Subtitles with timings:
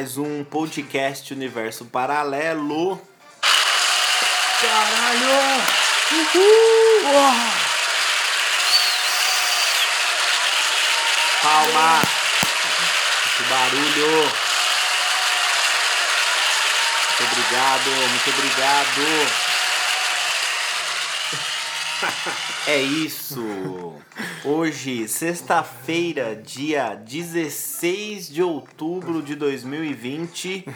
[0.00, 2.98] Mais um podcast Universo Paralelo.
[4.62, 5.62] Caralho!
[6.10, 7.12] Uhul!
[7.12, 7.34] Uau!
[11.42, 12.00] Palma!
[13.50, 14.32] Barulho!
[17.10, 19.49] Muito obrigado, muito obrigado!
[22.66, 23.94] É isso!
[24.44, 30.66] Hoje, sexta-feira, dia 16 de outubro de 2020,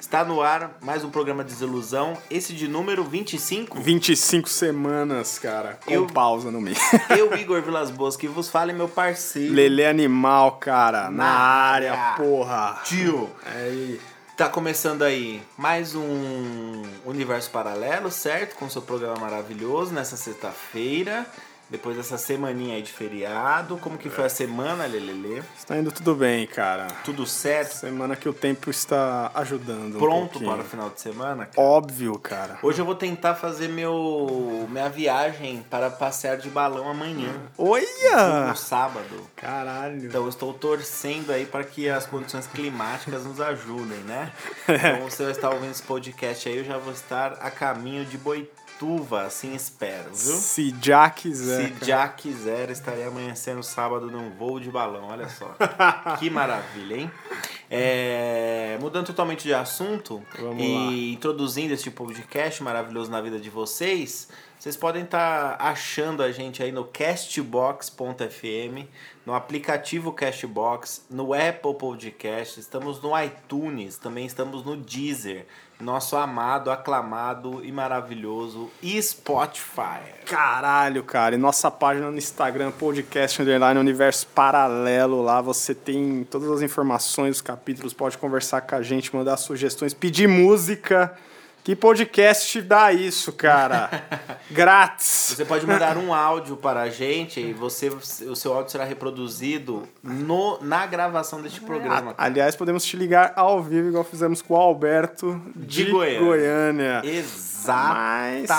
[0.00, 3.80] está no ar mais um programa Desilusão, esse de número 25.
[3.80, 6.76] 25 semanas, cara, com Eu- pausa no meio.
[7.16, 9.54] Eu, Igor Vilas Boas, que vos fala, é meu parceiro.
[9.54, 12.16] Lele animal, cara, na, Na área, área.
[12.16, 12.80] porra.
[12.84, 13.30] Tio.
[13.46, 14.00] Aí,
[14.36, 18.56] Tá começando aí mais um Universo Paralelo, certo?
[18.56, 21.24] Com seu programa maravilhoso nessa sexta-feira.
[21.70, 23.78] Depois dessa semaninha aí de feriado.
[23.78, 25.42] Como que foi a semana, Lelele?
[25.56, 26.86] está indo tudo bem, cara.
[27.04, 27.72] Tudo certo?
[27.72, 29.96] Semana que o tempo está ajudando.
[29.96, 30.52] um Pronto pouquinho.
[30.52, 31.46] para o final de semana?
[31.46, 31.66] cara?
[31.66, 32.58] Óbvio, cara.
[32.62, 38.46] Hoje eu vou tentar fazer meu minha viagem para passear de balão amanhã, Olha!
[38.48, 39.28] no sábado.
[39.34, 40.06] Caralho.
[40.06, 44.30] Então eu estou torcendo aí para que as condições climáticas nos ajudem, né?
[44.68, 48.18] Então você vai estar ouvindo esse podcast aí, eu já vou estar a caminho de
[48.84, 50.36] Boituva, assim espero, viu?
[50.36, 51.72] Se já quiser.
[51.78, 55.56] Se já quiser, estarei amanhecendo sábado num voo de balão, olha só.
[56.20, 57.10] que maravilha, hein?
[57.70, 64.28] É, mudando totalmente de assunto Vamos e introduzindo esse podcast maravilhoso na vida de vocês,
[64.58, 68.86] vocês podem estar achando a gente aí no castbox.fm,
[69.26, 75.46] no aplicativo Castbox, no Apple Podcast, estamos no iTunes, também estamos no Deezer,
[75.80, 78.70] nosso amado, aclamado e maravilhoso
[79.00, 80.00] Spotify.
[80.24, 81.34] Caralho, cara.
[81.34, 85.22] E nossa página no Instagram, podcast underline universo paralelo.
[85.22, 89.92] Lá você tem todas as informações, os capítulos, pode conversar com a gente, mandar sugestões,
[89.92, 91.14] pedir música.
[91.64, 93.88] Que podcast dá isso, cara?
[94.52, 95.32] Grátis.
[95.34, 99.88] Você pode mandar um áudio para a gente e você, o seu áudio será reproduzido
[100.02, 102.14] no, na gravação deste programa.
[102.18, 106.20] A- aliás, podemos te ligar ao vivo, igual fizemos com o Alberto de, De Goiânia.
[106.20, 107.00] Goiânia.
[107.02, 108.52] Exatamente,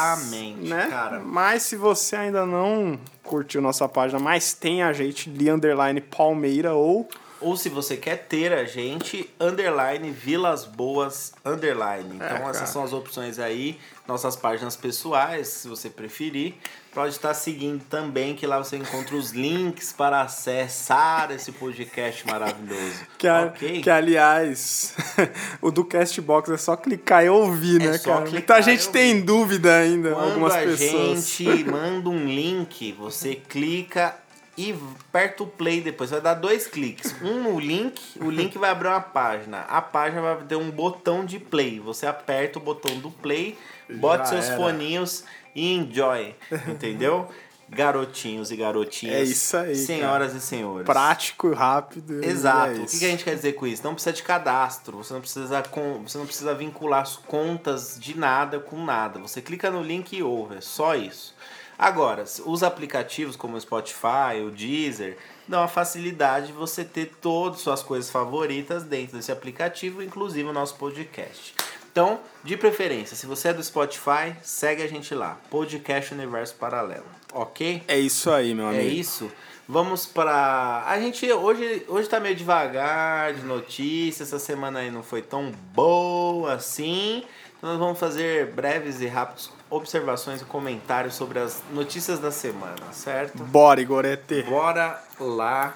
[0.68, 0.88] né?
[0.90, 1.20] cara.
[1.20, 6.74] Mas se você ainda não curtiu nossa página, mas tem a gente, Li Underline Palmeira
[6.74, 7.08] ou
[7.46, 12.16] Ou se você quer ter a gente, underline Vilas Boas, underline.
[12.16, 12.50] Então É, cara.
[12.50, 16.56] essas são as opções aí, nossas páginas pessoais, se você preferir.
[16.92, 23.06] Pode estar seguindo também, que lá você encontra os links para acessar esse podcast maravilhoso.
[23.20, 23.82] Que, a- ok?
[23.82, 24.96] que, aliás,
[25.62, 28.30] o do Castbox é só clicar e ouvir, É né, só cara?
[28.32, 31.28] Muita gente tem dúvida ainda, Quando algumas a pessoas.
[31.28, 34.16] gente manda um link, você clica
[34.58, 34.74] e
[35.10, 36.10] aperta o play depois.
[36.10, 37.16] Vai dar dois cliques.
[37.22, 39.62] Um no link, o link vai abrir uma página.
[39.62, 41.80] A página vai ter um botão de play.
[41.80, 43.58] Você aperta o botão do play,
[44.00, 44.58] bota Já seus era.
[44.58, 45.24] foninhos
[45.54, 46.36] e enjoy.
[46.68, 47.30] Entendeu?
[47.68, 49.16] Garotinhos e garotinhas.
[49.16, 50.86] É isso aí, Senhoras e senhores.
[50.86, 52.24] Prático, rápido.
[52.24, 52.74] e Exato.
[52.74, 53.84] é o que, que a gente quer dizer com isso?
[53.84, 58.16] Não precisa de cadastro, você não precisa, com, você não precisa vincular as contas de
[58.18, 59.20] nada com nada.
[59.20, 61.34] Você clica no link e ouve, é só isso.
[61.78, 65.18] Agora, os aplicativos como o Spotify, o Deezer,
[65.48, 70.48] dão a facilidade de você ter todas as suas coisas favoritas dentro desse aplicativo, inclusive
[70.48, 71.54] o nosso podcast.
[71.92, 77.06] Então, de preferência, se você é do Spotify, segue a gente lá, Podcast Universo Paralelo,
[77.34, 77.84] ok?
[77.88, 78.90] É isso aí, meu É amigo.
[78.90, 79.32] isso.
[79.68, 80.84] Vamos pra.
[80.86, 84.28] A gente hoje, hoje tá meio devagar de notícias.
[84.28, 87.24] Essa semana aí não foi tão boa assim.
[87.58, 92.92] Então nós vamos fazer breves e rápidos observações e comentários sobre as notícias da semana,
[92.92, 93.44] certo?
[93.44, 94.44] Bora, Igorete.
[94.44, 95.76] Bora lá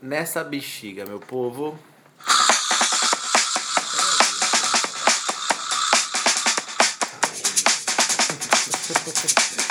[0.00, 1.78] nessa bexiga, meu povo.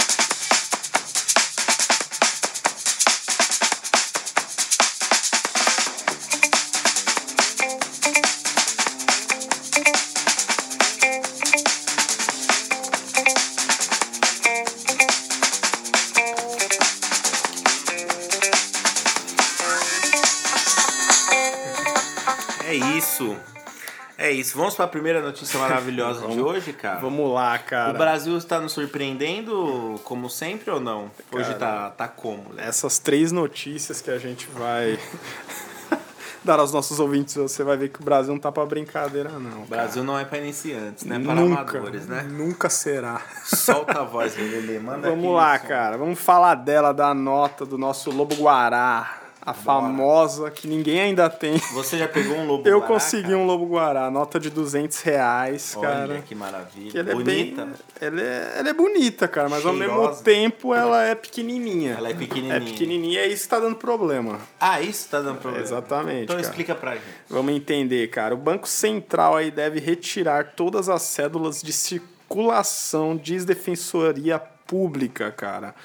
[24.34, 24.58] isso.
[24.58, 27.00] Vamos para a primeira notícia maravilhosa de hoje, cara.
[27.00, 27.94] Vamos lá, O cara.
[27.94, 31.10] Brasil está nos surpreendendo como sempre ou não?
[31.32, 32.54] Hoje tá, tá como?
[32.54, 32.64] né?
[32.68, 35.00] Essas três notícias que a gente vai
[36.44, 39.64] dar aos nossos ouvintes, você vai ver que o Brasil não tá pra brincadeira, não.
[39.64, 41.18] O Brasil não é para iniciantes, né?
[41.20, 42.24] Para nunca, amadores, né?
[42.30, 43.22] Nunca será.
[43.46, 44.78] Solta a voz, Lelê.
[44.80, 45.68] Manda Vamos lá, o som.
[45.68, 45.98] cara.
[45.98, 49.20] Vamos falar dela, da nota do nosso Lobo Guará.
[49.46, 51.58] A famosa que ninguém ainda tem.
[51.74, 53.38] Você já pegou um lobo Eu consegui cara?
[53.38, 56.22] um lobo guará, nota de 200 reais, Olha cara.
[56.26, 56.92] que maravilha.
[56.92, 57.66] Que ela é Bonita.
[57.66, 60.24] bem, ela é, ela é bonita, cara, mas ao mesmo Cheirosa.
[60.24, 61.96] tempo ela é pequenininha.
[61.98, 62.56] Ela é pequenininha.
[62.56, 64.40] É pequenininha e é isso tá dando problema.
[64.58, 65.66] Ah, isso tá dando problema.
[65.66, 66.48] Exatamente, Então cara.
[66.48, 67.04] explica pra gente.
[67.30, 68.34] Vamos entender, cara.
[68.34, 75.76] O Banco Central aí deve retirar todas as cédulas de circulação, diz Defensoria Pública, cara.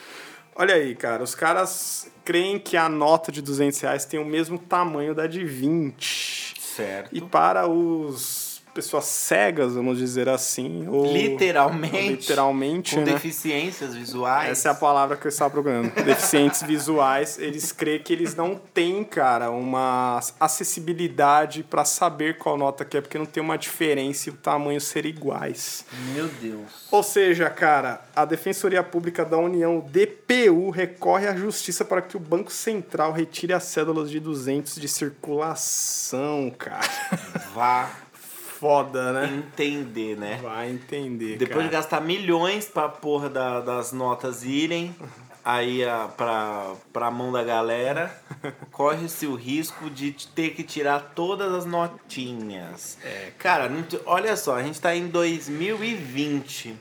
[0.54, 4.58] Olha aí, cara, os caras creem que a nota de 200 reais tem o mesmo
[4.58, 6.56] tamanho da de 20.
[6.60, 7.08] Certo.
[7.10, 12.10] E para os pessoas cegas, vamos dizer assim, ou Literalmente.
[12.10, 13.12] literalmente, Com né?
[13.12, 14.50] deficiências visuais.
[14.50, 15.92] Essa é a palavra que eu estava procurando.
[16.04, 22.84] Deficientes visuais, eles creem que eles não têm, cara, uma acessibilidade para saber qual nota
[22.84, 25.84] que é, porque não tem uma diferença e o tamanho ser iguais.
[26.14, 26.86] Meu Deus.
[26.90, 32.20] Ou seja, cara, a Defensoria Pública da União, DPU, recorre à justiça para que o
[32.20, 36.88] Banco Central retire as cédulas de 200 de circulação, cara.
[37.54, 37.90] Vá
[38.58, 39.32] Foda, né?
[39.36, 40.38] entender, né?
[40.42, 41.82] Vai entender, Depois de cara.
[41.82, 44.94] gastar milhões pra porra da- das notas irem
[45.44, 48.14] aí a, pra, pra mão da galera,
[48.72, 52.98] corre-se o risco de ter que tirar todas as notinhas.
[53.04, 53.70] É, Cara,
[54.04, 56.74] olha só, a gente tá em 2020.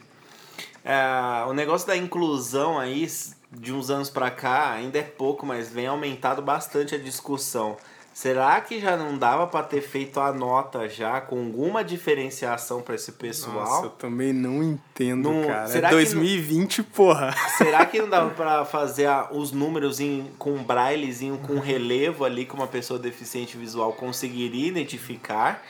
[0.84, 3.08] É, o negócio da inclusão aí,
[3.52, 7.78] de uns anos pra cá, ainda é pouco, mas vem aumentado bastante a discussão.
[8.18, 12.96] Será que já não dava pra ter feito a nota já com alguma diferenciação pra
[12.96, 13.54] esse pessoal?
[13.54, 15.68] Nossa, eu também não entendo, Não- cara.
[15.68, 17.32] será é que 2020, porra.
[17.60, 22.44] Será que não dava pra fazer a- os números em, com brailezinho, com relevo ali
[22.46, 25.64] que uma pessoa deficiente visual conseguiria identificar?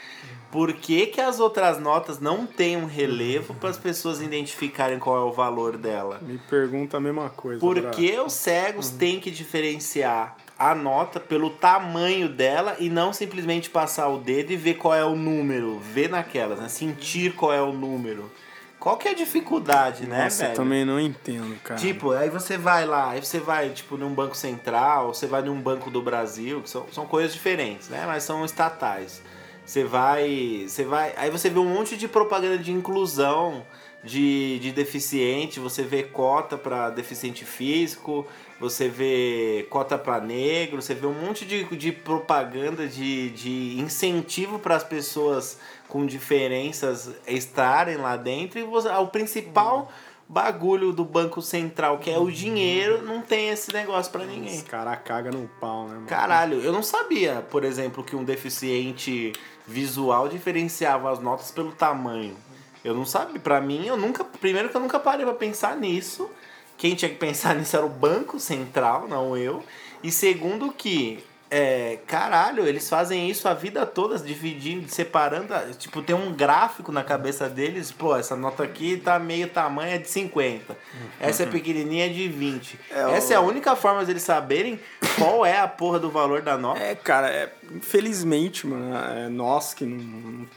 [0.50, 5.18] Por que, que as outras notas não têm um relevo para as pessoas identificarem qual
[5.18, 6.20] é o valor dela?
[6.22, 7.60] Me pergunta a mesma coisa.
[7.60, 13.70] Por que os cegos têm que diferenciar a nota pelo tamanho dela e não simplesmente
[13.70, 15.80] passar o dedo e ver qual é o número?
[15.80, 16.68] Ver naquelas, né?
[16.68, 18.32] Sentir qual é o número.
[18.80, 20.56] Qual que é a dificuldade, né, Nossa, eu velho?
[20.56, 21.80] também não entendo, cara.
[21.80, 25.60] Tipo, aí você vai lá, aí você vai, tipo, num banco central, você vai num
[25.60, 28.04] banco do Brasil, que são, são coisas diferentes, né?
[28.06, 29.22] Mas são estatais.
[29.66, 30.66] Você vai.
[30.68, 31.14] Você vai.
[31.18, 33.66] Aí você vê um monte de propaganda de inclusão
[34.04, 38.26] de, de deficiente, você vê cota para deficiente físico,
[38.60, 44.60] você vê cota para negro, você vê um monte de, de propaganda de, de incentivo
[44.60, 48.60] para as pessoas com diferenças estarem lá dentro.
[48.60, 49.92] E você, o principal
[50.28, 54.58] bagulho do Banco Central, que é o dinheiro, não tem esse negócio para ninguém.
[54.58, 56.08] Os caras cagam no pau, né, mano?
[56.08, 59.32] Caralho, eu não sabia, por exemplo, que um deficiente
[59.66, 62.36] visual diferenciava as notas pelo tamanho.
[62.84, 63.40] Eu não sabia.
[63.40, 64.24] Pra mim, eu nunca.
[64.24, 66.30] Primeiro que eu nunca parei pra pensar nisso.
[66.78, 69.64] Quem tinha que pensar nisso era o Banco Central, não eu.
[70.04, 71.24] E segundo que.
[71.50, 75.54] É, caralho, eles fazem isso a vida toda, dividindo, separando.
[75.80, 77.90] Tipo, tem um gráfico na cabeça deles.
[77.90, 80.78] Pô, essa nota aqui tá meio tamanho, é de 50.
[81.22, 82.78] Essa é pequenininha, é de 20.
[83.16, 84.78] essa é a única forma deles saberem
[85.18, 86.82] qual é a porra do valor da nota.
[86.82, 89.98] É, cara, é, infelizmente, mano, é, nós que não.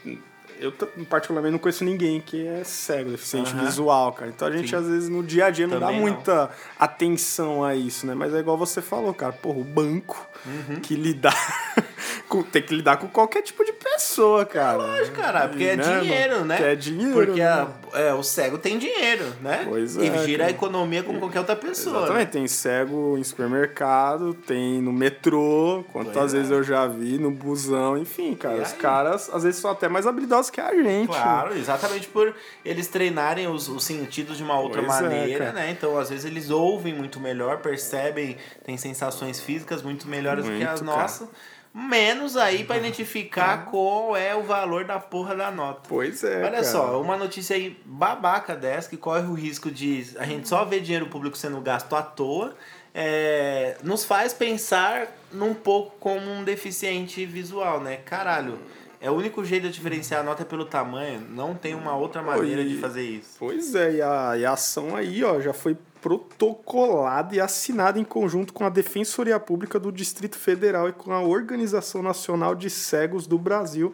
[0.05, 0.30] não-
[0.61, 0.71] eu,
[1.09, 3.65] particularmente, não conheço ninguém que é cego, deficiente Aham.
[3.65, 4.29] visual, cara.
[4.29, 4.75] Então a gente, Sim.
[4.75, 6.07] às vezes, no dia a dia, não dá Também não.
[6.09, 6.49] muita
[6.79, 8.13] atenção a isso, né?
[8.13, 9.33] Mas é igual você falou, cara.
[9.33, 10.79] Porra, o banco Uhum.
[10.79, 11.33] que lidar.
[12.27, 14.77] com- tem que lidar com qualquer tipo de pessoa, cara.
[14.77, 16.45] Lógico, cara, porque é Né, dinheiro, mano?
[16.45, 16.57] né?
[16.57, 17.47] Que é dinheiro, Porque né?
[17.47, 19.65] a- é, o cego tem dinheiro, né?
[19.67, 20.51] Pois e é, gira a cara.
[20.51, 21.95] economia como qualquer outra pessoa.
[21.95, 22.01] né?
[22.03, 26.37] Exatamente, tem cego em supermercado, tem no metrô, quantas Pois é.
[26.37, 28.57] vezes eu já vi, no busão, enfim, cara.
[28.57, 28.77] E os aí?
[28.79, 31.07] caras às vezes são até mais habilidosos que a gente.
[31.07, 32.33] Claro, exatamente por
[32.63, 35.53] eles treinarem os, os sentidos de uma outra Pois é, maneira, cara.
[35.53, 35.71] né?
[35.71, 40.63] Então, às vezes, eles ouvem muito melhor, percebem, têm sensações físicas muito melhores do que
[40.63, 41.01] as Muito, cara.
[41.03, 41.29] nossas.
[41.73, 45.81] Menos aí pra identificar qual é o valor da porra da nota.
[45.87, 46.39] Pois é.
[46.39, 46.63] Olha cara.
[46.65, 50.81] só, uma notícia aí babaca dessa que corre o risco de a gente só ver
[50.81, 52.53] dinheiro público sendo gasto à toa,
[52.93, 57.97] é, nos faz pensar num pouco como um deficiente visual, né?
[58.05, 58.59] Caralho,
[58.99, 62.21] é o único jeito de diferenciar a nota é pelo tamanho, não tem uma outra
[62.21, 63.37] maneira de e- fazer isso.
[63.39, 68.03] Pois é, e a, e a ação aí, ó, já foi protocolada e assinada em
[68.03, 73.27] conjunto com a Defensoria Pública do Distrito Federal e com a Organização Nacional de Cegos
[73.27, 73.93] do Brasil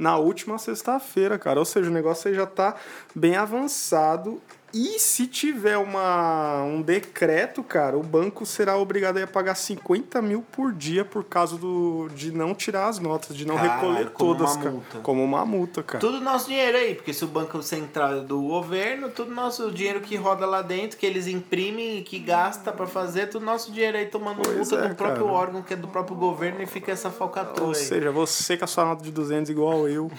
[0.00, 1.58] na última sexta-feira, cara.
[1.58, 2.74] Ou seja, o negócio aí já tá
[3.14, 4.40] bem avançado.
[4.72, 10.44] E se tiver uma, um decreto, cara, o banco será obrigado a pagar 50 mil
[10.52, 14.56] por dia por causa do, de não tirar as notas, de não Caralho, recolher todas,
[14.56, 14.70] cara.
[14.70, 14.98] multa.
[15.00, 15.98] Como uma multa, cara.
[15.98, 20.00] Tudo nosso dinheiro aí, porque se o Banco Central é do governo, tudo nosso dinheiro
[20.02, 23.98] que roda lá dentro, que eles imprime e que gasta pra fazer do nosso dinheiro
[23.98, 25.36] aí tomando Pois multa é, do próprio cara.
[25.36, 27.80] órgão, que é do próprio governo, e fica essa falcatrua Ou aí.
[27.80, 30.10] seja, você com a sua nota de 200 igual eu,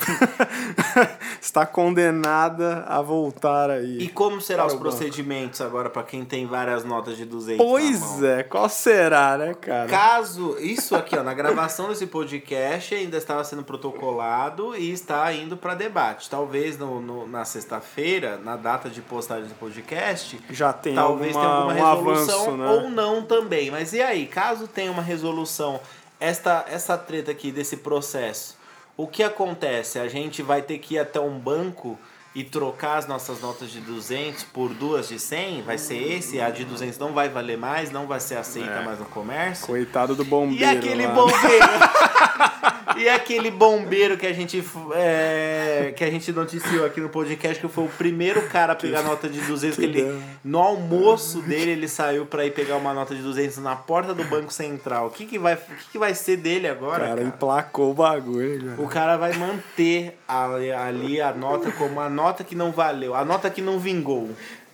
[1.41, 3.99] está condenada a voltar aí.
[3.99, 4.95] E como serão os Para o banco.
[4.97, 7.71] procedimentos agora pra quem tem várias notas de 200 na mão?
[7.73, 9.87] Pois é, qual será, né, cara?
[9.89, 15.57] Caso isso aqui, ó, na gravação desse podcast ainda estava sendo protocolado e está indo
[15.57, 16.29] para debate.
[16.29, 21.73] Talvez no, no- na sexta-feira, na data de postagem do podcast, Já tem talvez alguma,
[21.73, 22.69] tenha alguma um resolução avanço, né?
[22.69, 23.71] ou não também.
[23.71, 25.79] Mas e aí, caso tenha uma resolução,
[26.19, 28.55] esta, essa treta aqui desse processo,
[29.03, 30.00] o que acontece?
[30.00, 31.98] A gente vai ter que ir até um banco
[32.34, 35.63] e trocar as nossas notas de 200 por duas de 100?
[35.63, 36.39] Vai ser esse?
[36.39, 38.84] A de 200 não vai valer mais, não vai ser aceita É.
[38.86, 39.65] mais no comércio?
[39.67, 40.62] Coitado do bombeiro.
[40.63, 41.13] E aquele lá.
[41.13, 41.65] bombeiro?
[42.98, 47.67] e aquele bombeiro que a gente é, que a gente noticiou aqui no podcast que
[47.67, 51.88] foi o primeiro cara a pegar nota de 200 que ele no almoço dele ele
[51.88, 55.07] saiu pra ir pegar uma nota de 200 na porta do Banco Central.
[55.07, 57.24] O que que vai o que que vai ser dele agora, Cara, cara?
[57.24, 58.81] emplacou o bagulho, cara.
[58.81, 63.24] O cara vai manter ali, ali a nota como a nota que não valeu, a
[63.25, 64.29] nota que não vingou.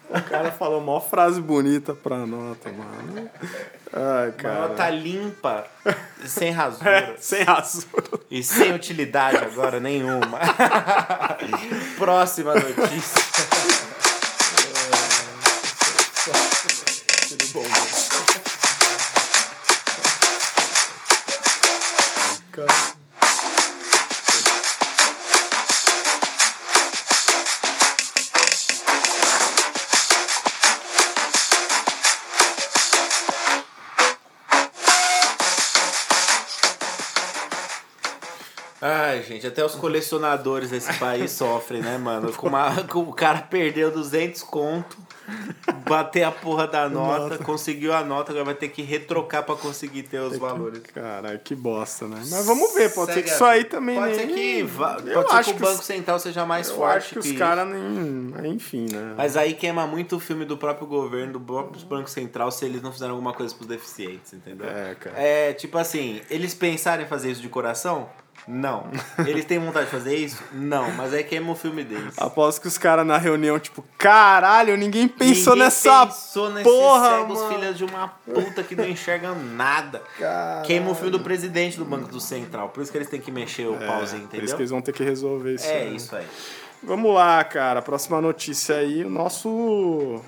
[0.10, 3.30] O cara falou mó frase bonita pra nota, mano.
[3.94, 4.68] Ai, Uma cara.
[4.68, 5.66] nota limpa,
[6.26, 7.16] sem rasura.
[7.20, 7.84] Sem razão.
[8.30, 10.40] E sem utilidade agora nenhuma.
[11.98, 13.87] Próxima notícia.
[39.18, 42.32] Ai, gente, até os colecionadores desse país sofrem, né, mano?
[42.34, 44.98] Com uma, com o cara perdeu 200 conto,
[45.88, 50.04] bater a porra da nota, conseguiu a nota, agora vai ter que retrocar pra conseguir
[50.04, 50.82] ter os valores.
[50.94, 52.18] Caralho, que bosta, né?
[52.30, 54.28] Mas vamos ver, pode ser que a isso aí também Pode nem...
[54.28, 56.70] ser que, va- Eu pode ser acho que o que Banco os- Central seja mais
[56.70, 57.38] Eu forte acho que os isso.
[57.38, 58.52] caras nem...
[58.54, 59.14] Enfim, né?
[59.18, 62.82] Mas aí queima muito o filme do próprio governo, do próprio Banco Central, se eles
[62.82, 64.68] não fizeram alguma coisa pros deficientes, entendeu?
[64.70, 65.16] É, cara.
[65.20, 68.10] É, tipo assim, eles pensarem em fazer isso de coração?
[68.48, 68.88] Não.
[69.28, 70.42] Eles têm vontade de fazer isso?
[70.54, 70.92] Não.
[70.94, 72.14] Mas aí queima o filme deles.
[72.18, 77.10] Aposto que os caras na reunião, tipo, caralho, ninguém pensou Ninguém nessa pensou nesses porra,
[77.20, 77.54] cegos mano.
[77.54, 80.02] filhas de uma puta que não enxergam nada.
[80.18, 80.66] Caralho.
[80.66, 82.70] Queima o filme do presidente do Banco do Central.
[82.70, 84.56] Por isso que eles têm que mexer o pauzinho, Por isso entendeu?
[84.56, 85.68] que eles vão ter que resolver isso.
[85.68, 85.96] É aí.
[85.96, 86.26] isso aí.
[86.84, 87.82] Vamos lá, cara.
[87.82, 90.22] Próxima notícia aí, o nosso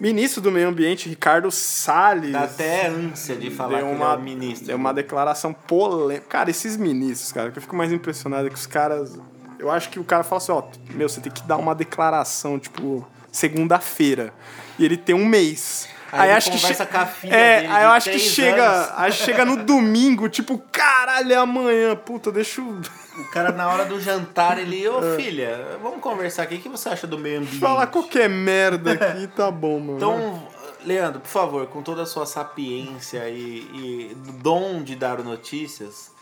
[0.00, 2.32] ministro do Meio Ambiente, Ricardo Salles.
[2.32, 4.66] Dá até ânsia de falar deu que uma, é ministro.
[4.66, 6.26] Deu uma declaração polêmica.
[6.28, 9.18] Cara, esses ministros, cara, que eu fico mais impressionado é que os caras.
[9.58, 10.62] Eu acho que o cara fala assim, ó,
[10.94, 14.32] meu, você tem que dar uma declaração, tipo, segunda-feira.
[14.78, 15.88] E ele tem um mês.
[16.12, 18.32] Aí ele acho que conversa che- com a filha É, aí eu acho que três
[18.32, 21.94] chega, acho que chega no domingo, tipo, caralho, é amanhã.
[21.96, 22.80] Puta, deixa eu
[23.18, 24.84] O cara, na hora do jantar, ele...
[24.86, 24.90] É.
[24.90, 26.54] Ô, filha, vamos conversar aqui.
[26.54, 27.58] O que você acha do meio ambiente?
[27.58, 29.96] falar qualquer merda aqui, tá bom, mano.
[29.96, 30.48] Então,
[30.84, 36.12] Leandro, por favor, com toda a sua sapiência e, e dom de dar notícias,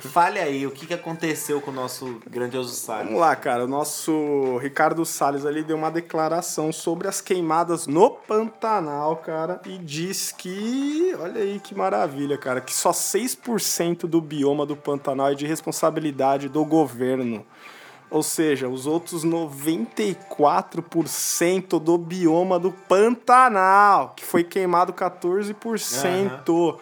[0.00, 3.06] fale aí o que, que aconteceu com o nosso grandioso Salles.
[3.06, 3.64] Vamos lá, cara.
[3.64, 9.76] O nosso Ricardo Salles ali deu uma declaração sobre as queimadas no Pantanal, cara, e
[9.78, 15.34] diz que, olha aí que maravilha, cara, que só 6% do bioma do Pantanal é
[15.34, 17.44] de responsabilidade do governo.
[18.10, 26.78] Ou seja, os outros 94% do bioma do Pantanal, que foi queimado 14%.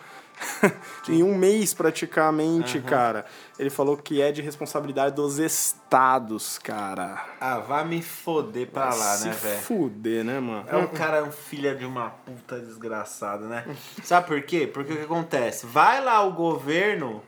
[1.09, 3.25] em um mês praticamente, cara.
[3.59, 7.25] Ele falou que é de responsabilidade dos estados, cara.
[7.41, 9.61] Ah, vá me foder pra lá, Se né, velho?
[9.61, 10.65] fuder, né, mano?
[10.69, 13.65] É um cara, um filho de uma puta desgraçado, né?
[14.03, 14.67] Sabe por quê?
[14.67, 15.67] Porque o que acontece?
[15.67, 17.23] Vai lá o governo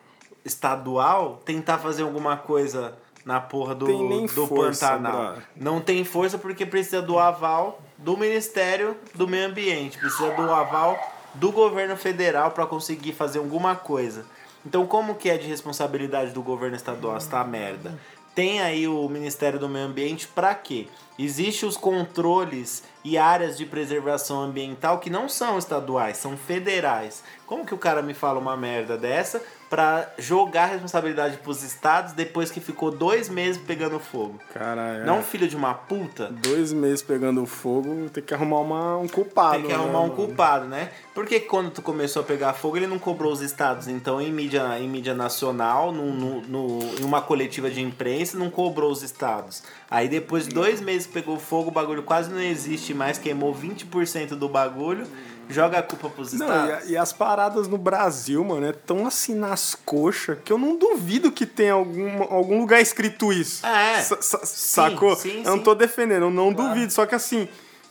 [0.44, 5.12] estadual tentar fazer alguma coisa na porra do, do força, Pantanal.
[5.12, 5.42] brother.
[5.56, 10.98] Não tem força porque precisa do aval do Ministério do Meio Ambiente, precisa do aval
[11.34, 14.24] do governo federal para conseguir fazer alguma coisa.
[14.64, 17.98] Então, como que é de responsabilidade do governo estadual esta merda?
[18.34, 20.88] Tem aí o Ministério do Meio Ambiente para quê?
[21.18, 27.22] Existem os controles e áreas de preservação ambiental que não são estaduais, são federais.
[27.46, 29.42] Como que o cara me fala uma merda dessa?
[29.72, 34.38] Pra jogar a responsabilidade pros estados depois que ficou dois meses pegando fogo.
[34.52, 35.06] Caralho.
[35.06, 36.26] Não filho de uma puta?
[36.30, 39.52] Dois meses pegando fogo, tem que arrumar uma, um culpado.
[39.54, 40.14] Tem que né, arrumar um mano?
[40.14, 40.90] culpado, né?
[41.14, 43.88] Porque quando tu começou a pegar fogo, ele não cobrou os estados.
[43.88, 48.50] Então, em mídia, em mídia nacional, no, no, no- em uma coletiva de imprensa, não
[48.50, 49.62] cobrou os estados.
[49.90, 53.54] Aí depois de dois meses que pegou fogo, o bagulho quase não existe mais, queimou
[53.54, 55.06] 20% do bagulho,
[55.48, 56.88] joga a culpa pros Não, estados.
[56.88, 60.76] e, e as paradas no Brasil, mano, é tão assim nas coxas que eu não
[60.76, 63.64] duvido que tenha algum, algum lugar escrito isso.
[63.66, 64.00] É.
[64.02, 65.14] Sa- sa- sacou?
[65.16, 65.62] sim, eu não sim.
[65.64, 66.70] tô defendendo, eu não Claro.
[66.74, 66.92] duvido.
[66.92, 67.46] Só que assim,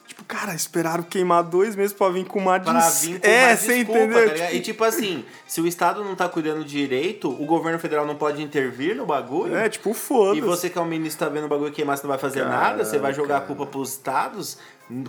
[0.07, 3.55] tipo, cara, esperaram queimar dois meses pra vir com uma Pra des- vir com É,
[3.55, 4.35] você desculpa, entendeu?
[4.37, 4.51] tá?
[4.51, 8.41] E tipo assim, se o Estado não tá cuidando direito, o governo federal não pode
[8.41, 9.55] intervir no bagulho.
[9.55, 10.37] é, tipo, foda-se.
[10.39, 12.39] E você que é o ministro tá vendo o bagulho queimar, você não vai fazer
[12.43, 13.43] Cara, nada, você vai jogar cara.
[13.43, 14.57] a culpa pros estados.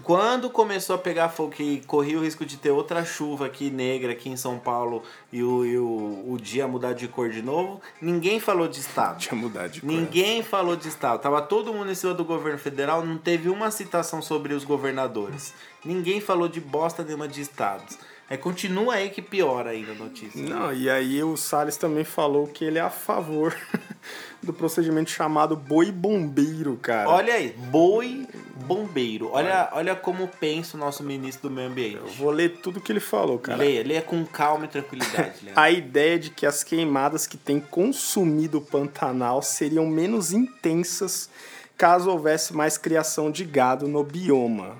[0.03, 4.13] Quando começou a pegar fogo, que corria o risco de ter outra chuva aqui negra
[4.13, 7.81] aqui em São Paulo e o, e o, o dia mudar de cor de novo,
[8.01, 9.19] ninguém falou de estado.
[9.19, 9.91] Tinha mudado de cor.
[9.91, 11.21] Ninguém falou de estado.
[11.21, 15.53] Tava todo mundo em cima do governo federal, não teve uma citação sobre os governadores.
[15.85, 17.99] Ninguém falou de bosta nenhuma de estados.
[18.33, 20.43] É, continua aí que piora ainda a notícia.
[20.43, 23.55] Não, e aí o Salles também falou que ele é a favor
[24.43, 27.11] do procedimento chamado boi bombeiro, cara.
[27.11, 28.27] Olha aí, boi
[28.67, 29.29] bombeiro.
[29.31, 31.97] Olha, olha como pensa o nosso ministro do meio ambiente.
[31.97, 33.59] Eu vou ler tudo que ele falou, cara.
[33.59, 35.35] Leia, leia com calma e tranquilidade.
[35.55, 41.29] A ideia de que as queimadas que têm consumido o Pantanal seriam menos intensas
[41.77, 44.79] caso houvesse mais criação de gado no bioma.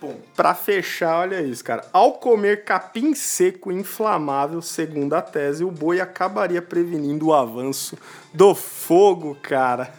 [0.00, 0.14] Pum.
[0.34, 1.86] Pra fechar, olha isso, cara.
[1.92, 7.96] Ao comer capim seco inflamável, segundo a tese, o boi acabaria prevenindo o avanço
[8.32, 9.92] do fogo, cara.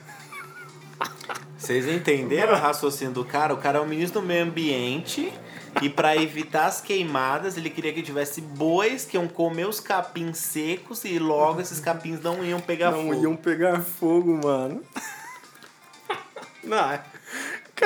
[1.58, 3.54] Vocês entenderam o raciocínio do cara?
[3.54, 5.34] O cara é o ministro do meio ambiente
[5.82, 10.38] e para evitar as queimadas, ele queria que tivesse bois que iam comer os capins
[10.38, 13.24] secos e logo esses capins não iam pegar Não fogo.
[13.24, 14.82] iam pegar fogo, mano.
[16.64, 17.02] Não, é-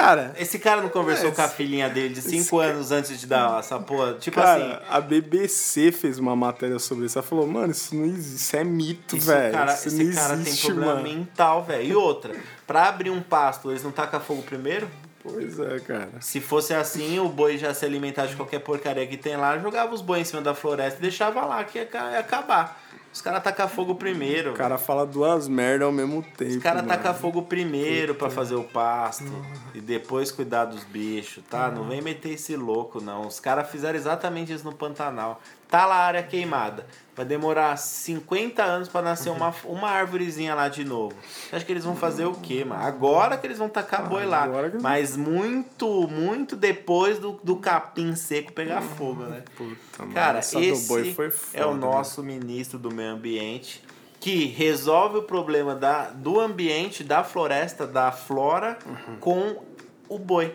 [0.01, 2.91] cara, Esse cara não conversou Mas- com a filhinha dele de 5 esse ca- anos
[2.91, 4.13] antes de dar essa porra?
[4.15, 7.17] Tipo cara, assim, a BBC fez uma matéria sobre isso.
[7.17, 9.53] Ela falou, mano, isso não existe, isso é mito, velho.
[9.53, 11.03] cara, Isso esse cara tem existe, problema mano.
[11.07, 11.83] mental, velho.
[11.83, 12.33] E outra,
[12.65, 14.87] pra abrir um pasto, eles não tacam fogo primeiro?
[15.23, 16.09] Pois é, cara.
[16.19, 19.93] Se fosse assim, o boi já se alimentar de qualquer porcaria que tem lá, jogava
[19.93, 21.87] os bois em cima da floresta e deixava lá que ia
[22.19, 22.81] acabar.
[23.13, 24.52] Os caras tacam fogo primeiro.
[24.52, 26.52] O cara fala duas merdas ao mesmo tempo.
[26.52, 29.32] Os caras tacam fogo primeiro pra fazer o pasto
[29.74, 31.69] e depois cuidar dos bichos, tá?
[31.69, 33.28] Não vem meter esse louco, não.
[33.28, 35.41] Os caras fizeram exatamente isso no Pantanal.
[35.71, 36.86] Tá lá a área queimada.
[37.15, 41.15] Vai demorar 50 anos pra nascer uma, uma árvorezinha lá de novo.
[41.49, 42.84] Você acha que eles vão fazer o quê, mano?
[42.84, 44.47] Agora que eles vão tacar boi lá.
[44.69, 49.43] que- Mas muito, muito depois do, do capim seco pegar fogo, né?
[49.57, 53.81] Puta, Cara, essa do esse boi foi é o foda, nosso ministro do meio ambiente
[54.19, 59.15] que resolve o problema da, do ambiente, da floresta, da flora Uhum.
[59.19, 59.63] com
[60.07, 60.53] o boi.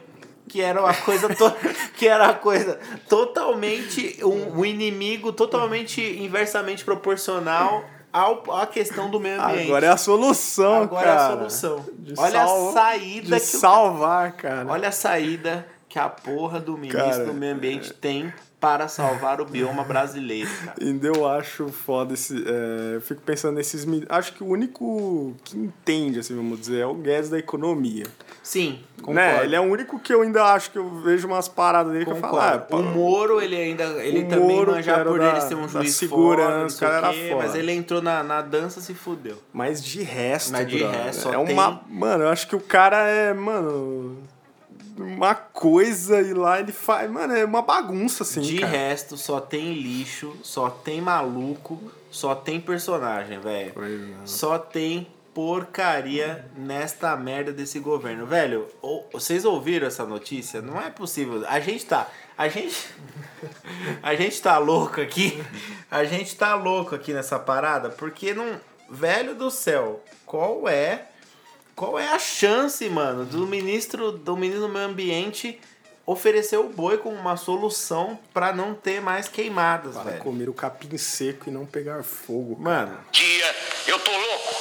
[0.49, 1.53] Que era uma coisa to-
[1.97, 2.79] que era uma coisa
[3.09, 9.67] totalmente um, um inimigo totalmente inversamente proporcional ao, à questão do meio ambiente.
[9.67, 11.21] Agora é a solução, Agora cara.
[11.21, 11.85] é a solução.
[11.99, 14.67] De Olha a saída De que salvar, cara.
[14.71, 18.33] Olha a saída que a porra do ministro Cara, do meio ambiente tem
[18.67, 20.75] para salvar o bioma brasileiro, cara.
[20.83, 22.35] Ainda eu acho foda esse.
[22.45, 23.87] é, eu fico pensando nesses.
[24.09, 28.03] Acho que o único que entende, assim, vamos dizer, é o Guedes da economia.
[28.43, 29.15] Sim, concordo.
[29.21, 29.45] Né?
[29.45, 32.11] Ele é o único que eu ainda acho que eu vejo umas paradas dele que
[32.11, 32.39] eu falo.
[32.41, 32.89] Ah, Concordo.
[32.89, 33.85] o Moro, ele ainda.
[34.05, 34.73] Ele O também Moro,
[35.05, 37.45] por da- ele ser um juiz segurança, foda, cara quê, foda.
[37.45, 39.39] Mas ele entrou na, na dança se fudeu.
[39.53, 41.83] Mas de resto, Mas de brother, resto, só é tem- uma.
[41.89, 44.17] Mano, eu acho que o cara é, mano.
[44.97, 47.11] Uma coisa e lá ele faz.
[47.11, 48.41] Mano, é uma bagunça, assim.
[48.41, 48.73] de cara.
[48.73, 51.79] resto, só tem lixo, só tem maluco,
[52.11, 53.73] só tem personagem, velho.
[53.83, 54.27] É.
[54.27, 58.25] Só tem porcaria nesta merda desse governo.
[58.27, 60.63] Velho, ou- vocês ouviram essa notícia?
[60.63, 61.45] Não é possível.
[61.47, 62.09] A gente tá.
[62.39, 62.75] A gente.
[64.03, 65.43] A gente tá louco aqui.
[65.91, 68.59] A gente tá louco aqui nessa parada, porque não.
[68.89, 71.07] Velho do céu, qual é.
[71.77, 75.61] Qual é a chance, mano, do ministro do ministro do meio ambiente
[76.07, 80.23] oferecer o boi como uma solução pra não ter mais queimadas, Para velho?
[80.23, 82.57] comer o capim seco e não pegar fogo.
[82.59, 83.55] Mano, dia,
[83.89, 84.55] eu tô louco.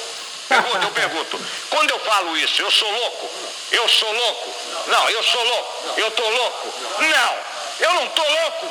[0.46, 1.40] Pergunta, eu pergunto.
[1.70, 3.30] Quando eu falo isso, eu sou louco?
[3.72, 4.50] Eu sou louco?
[4.88, 5.98] Não, eu sou louco.
[5.98, 6.68] Eu tô louco?
[7.00, 7.34] Não,
[7.80, 8.66] eu não tô louco.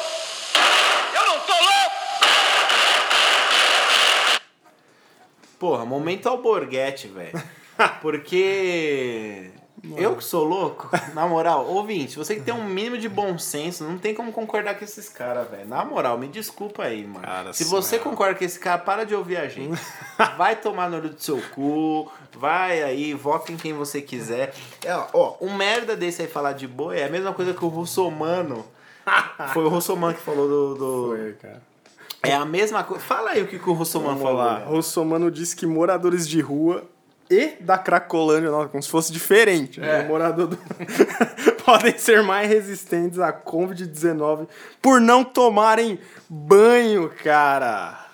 [1.16, 1.96] Eu não tô louco.
[5.58, 7.42] Porra, momento alborguete, velho.
[8.02, 9.52] Porque.
[9.98, 13.84] Eu que sou louco, na moral, ouvinte, você que tem um mínimo de bom senso,
[13.84, 15.68] não tem como concordar com esses caras, velho.
[15.68, 17.24] Na moral, me desculpa aí, mano.
[17.24, 19.80] Cara, Se você concorda com esse cara, para de ouvir a gente.
[20.38, 24.56] Vai tomar no olho do seu cu, vai aí, vota em quem você quiser.
[24.84, 27.68] É, ó, um merda desse aí falar de boi é a mesma coisa que o
[27.68, 28.66] russomano.
[29.54, 30.76] Foi o russomano que falou do.
[30.76, 31.62] do- Foi, cara.
[32.24, 33.04] É a mesma coisa.
[33.04, 34.38] Fala aí o que, que o russomano falou.
[34.38, 34.60] lá.
[34.62, 34.66] né?
[34.66, 36.84] Russomano disse que moradores de rua
[37.30, 39.80] e da Cracolândia, nossa, como se fosse diferente.
[39.80, 40.02] né?
[40.02, 40.04] É.
[40.04, 40.58] O morador do...
[41.66, 44.48] podem ser mais resistentes à Covid-19
[44.82, 48.05] por não tomarem banho, cara.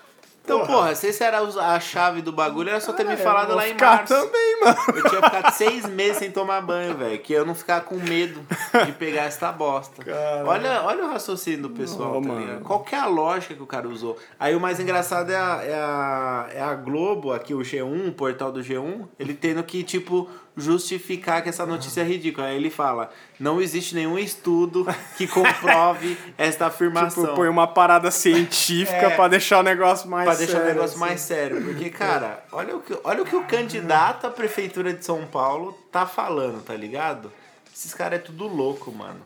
[0.44, 3.54] Então, porra, se essa era a chave do bagulho, era só ter me É, falado
[3.56, 4.14] lá em março.
[4.14, 4.76] também, mano.
[4.96, 7.20] Eu tinha ficado seis meses sem tomar banho, velho.
[7.20, 8.42] Que eu não ficar com medo
[8.86, 10.04] de pegar esta bosta.
[10.46, 12.62] Olha, olha o raciocínio do pessoal, Ô, tá ligado?
[12.64, 14.18] Qual que é a lógica que o cara usou?
[14.40, 18.12] Aí o mais engraçado é a, é a, é a Globo, aqui o G1, o
[18.12, 22.48] portal do G1, ele tendo que, tipo, justificar que essa notícia é ridícula.
[22.48, 24.86] Aí ele fala, não existe nenhum estudo
[25.18, 27.24] que comprove esta afirmação.
[27.24, 29.16] Tipo, põe uma parada científica É.
[29.16, 31.00] pra deixar o negócio mais Pra deixar o sério, negócio assim.
[31.00, 31.62] mais sério.
[31.64, 35.78] Porque, cara, olha o, que, olha o que o candidato à prefeitura de São Paulo
[35.92, 37.32] tá falando, tá ligado?
[37.82, 39.22] Esses caras é tudo louco, mano.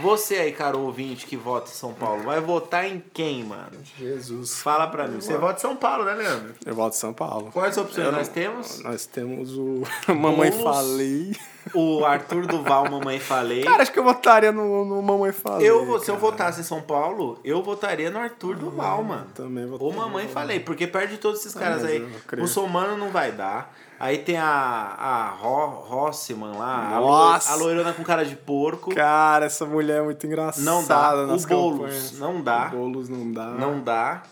[0.00, 3.72] Você aí, cara ouvinte que vota em São Paulo, vai votar em quem, mano?
[3.98, 4.60] Jesus.
[4.62, 5.20] Fala pra mim.
[5.20, 6.54] Você vota em São Paulo, né, Leandro?
[6.64, 7.50] Eu volto de São Paulo.
[7.50, 8.78] Quais opções nós temos?
[8.78, 9.82] Nós temos o
[10.14, 10.52] Mamãe.
[10.52, 11.34] Falei.
[11.74, 13.62] O Arthur Duval, Mamãe Falei.
[13.64, 15.68] Cara, acho que eu votaria no, no Mamãe Falei.
[15.68, 16.18] eu, se eu cara.
[16.30, 19.26] votasse em São Paulo, eu votaria no Arthur Duval, mano.
[19.34, 19.96] Também Ou votaria.
[19.96, 22.08] mamãe falei, porque perde todos esses caras mas aí.
[22.36, 23.72] eu Somano não vai dar.
[23.98, 27.50] Aí tem a, a Ro, Rossman lá, a, lo- Nossa!
[27.52, 28.94] a loirona com cara de porco.
[28.94, 30.64] Cara, essa mulher é muito engraçada.
[30.64, 31.14] Não dá.
[31.14, 32.18] O Boulos campanhas.
[32.18, 32.66] não dá.
[32.66, 33.46] O Boulos não dá.
[33.52, 34.22] Não dá.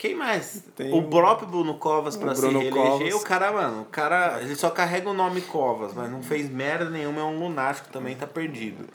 [0.00, 0.64] Quem mais?
[0.74, 2.72] Tem o próprio Bruno Covas pra se reeleger.
[2.72, 3.14] Covas.
[3.16, 6.88] O cara, mano, o cara, ele só carrega o nome Covas, mas não fez merda
[6.88, 8.86] nenhuma, é um lunático também, tá perdido.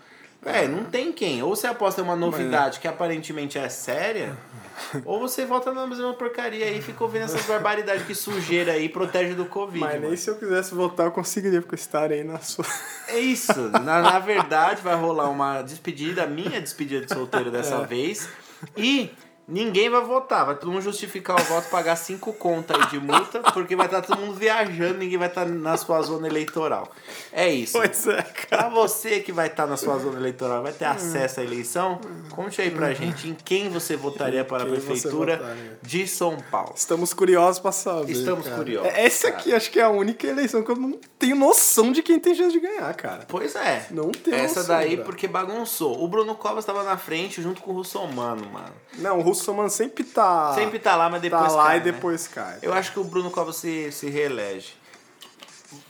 [0.43, 1.43] É, não tem quem.
[1.43, 4.35] Ou você aposta em uma novidade que aparentemente é séria,
[5.05, 8.89] ou você volta na mesma porcaria aí e fica ouvindo essas barbaridades que sujeira aí
[8.89, 9.79] protege do Covid.
[9.85, 10.07] Mas mano.
[10.07, 12.65] nem se eu quisesse votar, eu conseguiria, porque estarei na sua.
[13.07, 13.69] É isso.
[13.69, 17.85] Na, na verdade, vai rolar uma despedida, minha despedida de solteiro dessa É.
[17.85, 18.27] vez.
[18.75, 19.11] E
[19.47, 20.45] ninguém vai votar.
[20.45, 24.01] Vai todo mundo justificar o voto, pagar cinco contas aí de multa, porque vai estar
[24.01, 26.89] todo mundo viajando, ninguém vai estar na sua zona eleitoral.
[27.31, 27.73] É isso.
[27.73, 28.69] Pois é, Pra cara.
[28.69, 31.99] você que vai estar na sua zona eleitoral, vai ter acesso à eleição,
[32.31, 36.73] conte aí pra gente em quem você votaria para a prefeitura de São Paulo.
[36.75, 38.11] Estamos curiosos pra saber.
[38.11, 38.57] Estamos cara.
[38.57, 41.91] curiosos, É- Essa aqui acho que é a única eleição que eu não tenho noção
[41.91, 43.25] de quem tem chance de ganhar, cara.
[43.27, 43.87] Pois é.
[43.91, 45.03] Não tenho Essa noção, daí cara.
[45.05, 46.03] porque bagunçou.
[46.03, 48.73] O Bruno Covas tava na frente junto com o Russomano, mano.
[48.97, 50.53] Não, o Russomano sempre tá.
[50.53, 51.91] Sempre tá lá, mas depois tá lá cai, e né?
[51.91, 52.59] depois cai.
[52.61, 54.73] Eu acho que o Bruno Covas se, se reelege.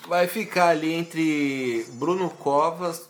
[0.07, 3.07] Vai ficar ali entre Bruno Covas,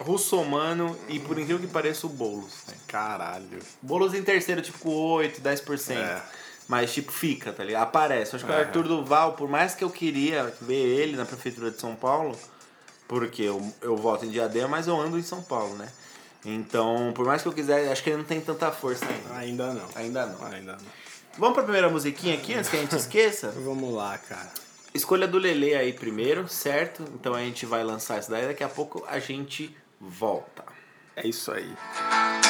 [0.00, 2.52] Russomano e, por incrível que pareça, o Boulos.
[2.68, 2.74] né?
[2.88, 3.58] Caralho.
[3.80, 5.96] Boulos em terceiro, tipo, com 8, 10%.
[5.96, 6.22] É.
[6.66, 7.82] Mas, tipo, fica, tá ligado?
[7.82, 8.36] Aparece.
[8.36, 11.78] Acho que o Arthur Duval, por mais que eu queria ver ele na Prefeitura de
[11.78, 12.36] São Paulo,
[13.06, 15.88] porque eu, eu voto em Diadema, mas eu ando em São Paulo, né?
[16.44, 19.38] Então, por mais que eu quiser, acho que ele não tem tanta força ainda.
[19.38, 19.88] Ainda não.
[19.94, 20.46] Ainda não.
[20.46, 21.04] Ainda não.
[21.38, 23.50] Vamos pra primeira musiquinha aqui, antes que a gente esqueça?
[23.64, 24.52] Vamos lá, cara.
[24.92, 27.02] Escolha do Lele aí primeiro, certo?
[27.14, 30.64] Então a gente vai lançar isso daí, daqui a pouco a gente volta.
[31.16, 31.72] É isso aí.
[32.06, 32.43] Today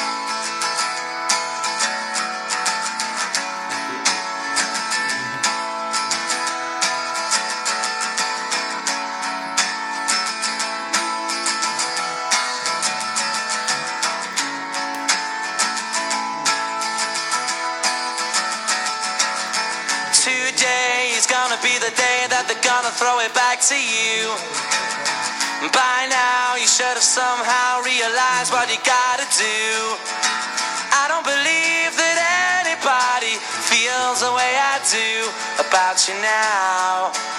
[23.05, 24.33] throw it back to you.
[25.69, 29.61] By now, you should have somehow realized what you gotta do.
[30.89, 32.17] I don't believe that
[32.65, 33.37] anybody
[33.69, 35.29] feels the way I do
[35.61, 37.34] about you now.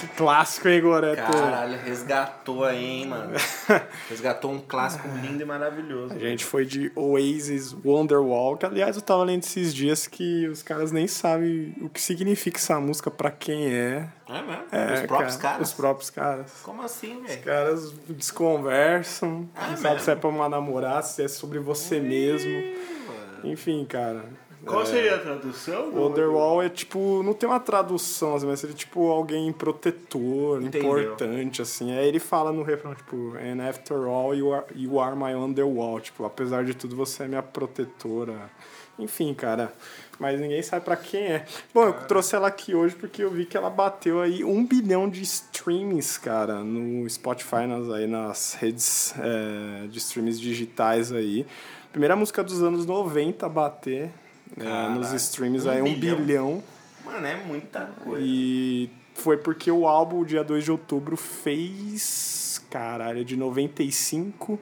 [0.00, 1.22] Que clássico, hein, Goreto?
[1.30, 3.32] Caralho, resgatou aí, hein, mano.
[4.08, 6.14] Resgatou um clássico lindo e maravilhoso.
[6.14, 10.62] A gente foi de Oasis Wonderwall, que aliás eu tava lendo esses dias que os
[10.62, 14.08] caras nem sabem o que significa essa música pra quem é.
[14.28, 14.64] É mesmo?
[14.72, 15.68] É, Os próprios cara, caras?
[15.68, 16.52] Os próprios caras.
[16.62, 17.42] Como assim, Os velho?
[17.42, 22.50] caras desconversam, Ah, não sabe se é pra uma namorada, se é sobre você mesmo.
[23.44, 24.24] Enfim, cara.
[24.64, 25.90] Qual seria a tradução?
[25.94, 30.98] Wonderwall é tipo, não tem uma tradução, assim, mas seria tipo alguém protetor, Entendeu.
[31.00, 31.96] importante, assim.
[31.96, 35.98] Aí ele fala no refrão, tipo, and after all, you are, you are my underwall.
[36.00, 38.50] Tipo, apesar de tudo, você é minha protetora.
[38.98, 39.72] Enfim, cara.
[40.18, 41.46] Mas ninguém sabe pra quem é.
[41.72, 45.08] Bom, eu trouxe ela aqui hoje porque eu vi que ela bateu aí um bilhão
[45.08, 51.46] de streams, cara, no Spotify, nas, aí nas redes é, de streams digitais aí.
[51.90, 54.10] Primeira música dos anos 90 a bater
[54.58, 56.16] é, nos streams um aí, um bilhão?
[56.16, 56.62] bilhão.
[57.04, 58.24] Mano, é muita coisa.
[58.24, 62.62] E foi porque o álbum, dia 2 de outubro, fez.
[62.70, 64.58] Caralho, de 95.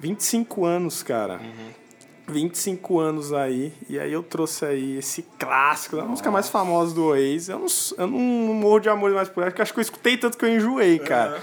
[0.00, 1.40] 25 anos, cara.
[2.26, 3.72] 25 anos aí.
[3.88, 7.48] E aí eu trouxe aí esse clássico, a música mais famosa do Oasis.
[7.48, 7.66] Eu não,
[7.98, 8.18] eu não
[8.54, 10.98] morro de amor mais por ela, porque acho que eu escutei tanto que eu enjoei,
[10.98, 11.42] cara.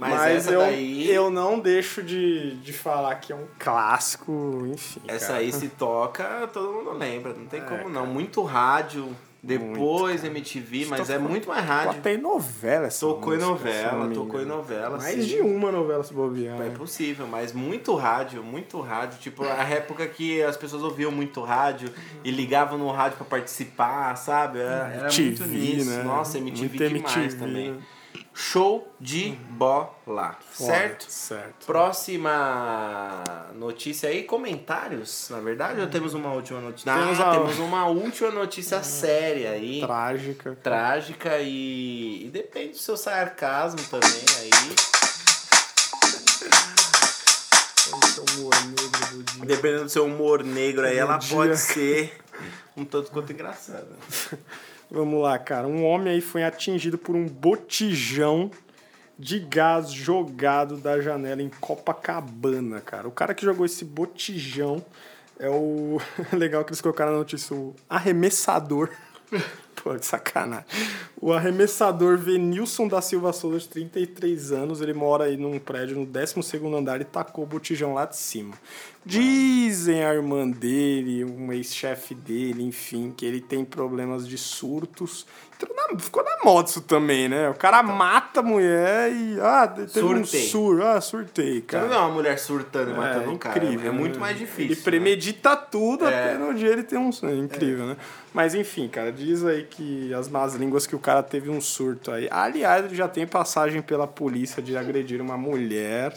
[0.00, 5.00] Mas Mas, eu, daí- eu não deixo de, de falar que é um clássico, enfim.
[5.06, 5.38] Essa cara.
[5.40, 7.34] aí se toca, todo mundo lembra.
[7.34, 8.06] Não tem como não.
[8.06, 11.98] Muito rádio, depois MTV, mas é muito mais Tocou rádio.
[12.00, 14.98] até em novela essa Tocou em música, não novela, tocou em novela.
[14.98, 15.20] Mais sim.
[15.22, 16.60] de uma novela se bobear.
[16.60, 19.18] É possível, mas muito rádio, muito rádio.
[19.18, 21.90] Tipo, a época que as pessoas ouviam muito rádio
[22.24, 24.58] e ligavam no rádio pra participar, sabe?
[24.60, 25.90] Era, era muito MTV, nisso.
[25.90, 26.02] né?
[26.02, 27.70] Nossa, MTV Muito demais MTV, também.
[27.72, 27.78] né?
[28.32, 31.10] Show de bola, certo?
[31.10, 31.66] Certo.
[31.66, 36.92] Próxima notícia aí, comentários, na verdade, ou temos uma última notícia?
[36.94, 40.56] Temos ah, a- temos uma última notícia séria aí, Trágica.
[40.62, 44.50] trágica e, e depende do seu sarcasmo também aí.
[49.44, 52.16] Dependendo do seu humor negro aí, ela pode ser
[52.76, 53.88] um tanto quanto engraçada.
[54.90, 55.68] Vamos lá, cara.
[55.68, 58.50] Um homem aí foi atingido por um botijão
[59.16, 63.06] de gás jogado da janela em Copacabana, cara.
[63.06, 64.84] O cara que jogou esse botijão
[65.38, 65.98] é o.
[66.32, 68.90] Legal que eles colocaram na notícia, o arremessador.
[69.82, 70.66] Pô, de sacanagem.
[71.18, 76.06] O arremessador Venilson da Silva Souza, de 33 anos, ele mora aí num prédio no
[76.06, 78.54] 12º andar e tacou o botijão lá de cima.
[79.04, 85.26] Dizem a irmã dele, um ex-chefe dele, enfim, que ele tem problemas de surtos.
[85.74, 87.48] Na- ficou na moda isso também, né?
[87.48, 89.38] O cara mata a mulher e...
[89.40, 90.46] Ah, teve um Surtei.
[90.48, 90.82] sur...
[90.82, 91.84] Ah, surtei, cara.
[91.84, 93.64] não vê uma mulher surtando e matando É o cara.
[93.64, 93.90] incrível.
[93.90, 94.20] É muito né?
[94.20, 94.64] mais difícil.
[94.66, 94.80] Ele né?
[94.84, 96.08] premedita tudo É.
[96.08, 97.10] até no dia ele tem um.
[97.22, 97.96] É incrível, né?
[98.34, 102.10] Mas enfim, cara, diz aí que as más línguas que o cara teve um surto
[102.10, 102.28] aí.
[102.30, 106.14] Aliás, ele já tem passagem pela polícia de agredir uma mulher.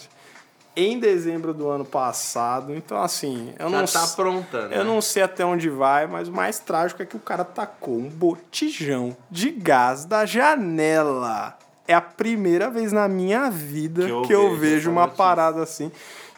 [0.76, 2.74] Em dezembro do ano passado.
[2.76, 4.74] Então, assim, eu Já não tá s- aprontando.
[4.74, 4.84] Eu né?
[4.84, 8.10] não sei até onde vai, mas o mais trágico é que o cara tacou um
[8.10, 11.58] botijão de gás da janela.
[11.88, 15.18] É a primeira vez na minha vida Que que eu eu, vejo vejo uma notícia.
[15.18, 15.92] parada assim.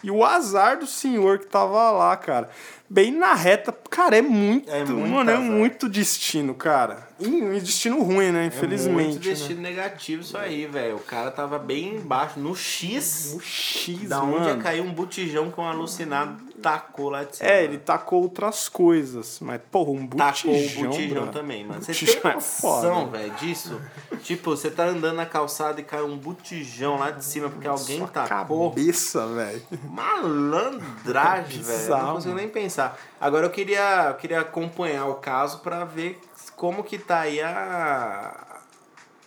[0.06, 2.48] E o azar do senhor que tava lá, cara.
[2.88, 3.72] Bem na reta.
[3.90, 4.70] Cara, é muito.
[4.70, 5.46] É muito mano, é azar.
[5.46, 7.08] muito destino, cara.
[7.20, 7.28] E
[7.60, 8.44] destino ruim, né?
[8.44, 8.94] É Infelizmente.
[9.08, 10.98] muito destino negativo isso aí, velho.
[10.98, 13.32] O cara tava bem embaixo, no X.
[13.32, 13.38] né?
[13.38, 14.62] O X, Da onde ia mano.
[14.62, 17.48] cair um botijão com um alucinado, tacou lá de cima.
[17.48, 19.40] É, ele tacou outras coisas.
[19.40, 20.52] Mas, porra, um botijão.
[20.52, 21.32] Tacou o botijão bro.
[21.32, 21.80] também, mano.
[21.80, 23.18] Você tem é noção, foda.
[23.18, 23.80] velho, disso?
[24.24, 28.00] tipo, você tá andando na calçada e cai um botijão lá de cima porque alguém
[28.00, 28.72] Sua tacou.
[28.72, 29.62] cabeça, velho.
[29.84, 31.90] Malandragem, velho.
[31.90, 32.98] Não consigo nem pensar.
[33.22, 36.20] Agora eu queria, eu queria acompanhar o caso pra ver
[36.56, 38.55] como que tá aí a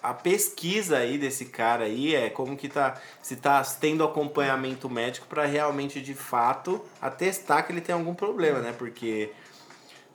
[0.03, 5.27] a pesquisa aí desse cara aí é como que tá se tá tendo acompanhamento médico
[5.27, 8.75] pra realmente de fato atestar que ele tem algum problema, né?
[8.77, 9.31] Porque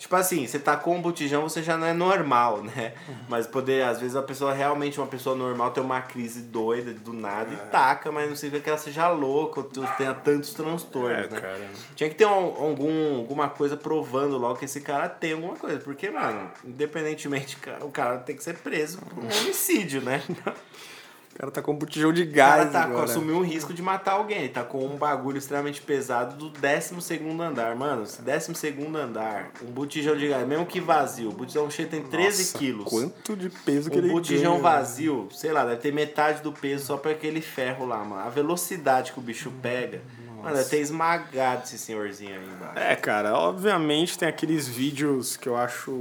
[0.03, 2.93] Tipo assim, você tacou um botijão, você já não é normal, né?
[3.29, 7.13] Mas poder, às vezes a pessoa realmente, uma pessoa normal, tem uma crise doida do
[7.13, 7.53] nada É.
[7.53, 9.65] e taca, mas não significa que ela seja louca ou
[9.97, 11.39] tenha tantos transtornos, É, né?
[11.39, 11.69] cara.
[11.95, 15.79] Tinha que ter um- algum, alguma coisa provando logo que esse cara tem alguma coisa.
[15.79, 20.21] Porque, mano, independentemente, o cara tem que ser preso por um homicídio, né?
[21.33, 23.05] O cara tá com um botijão de O cara gás tá, agora.
[23.05, 24.47] assumiu um risco de matar alguém.
[24.49, 27.75] Tá com um bagulho extremamente pesado do 12 andar.
[27.75, 28.53] Mano, esse 12
[28.95, 32.85] andar, um botijão de gás, mesmo que vazio, o botijão cheio tem 13 Nossa, quilos.
[32.87, 36.51] Quanto de peso que O ele botijão ganha, vazio, sei lá, deve ter metade do
[36.51, 38.21] peso só pra aquele ferro lá, mano.
[38.21, 40.01] A velocidade que o bicho pega,
[40.43, 42.79] mano, deve ter esmagado esse senhorzinho aí embaixo.
[42.79, 45.91] É, cara, obviamente tem aqueles vídeos que eu acho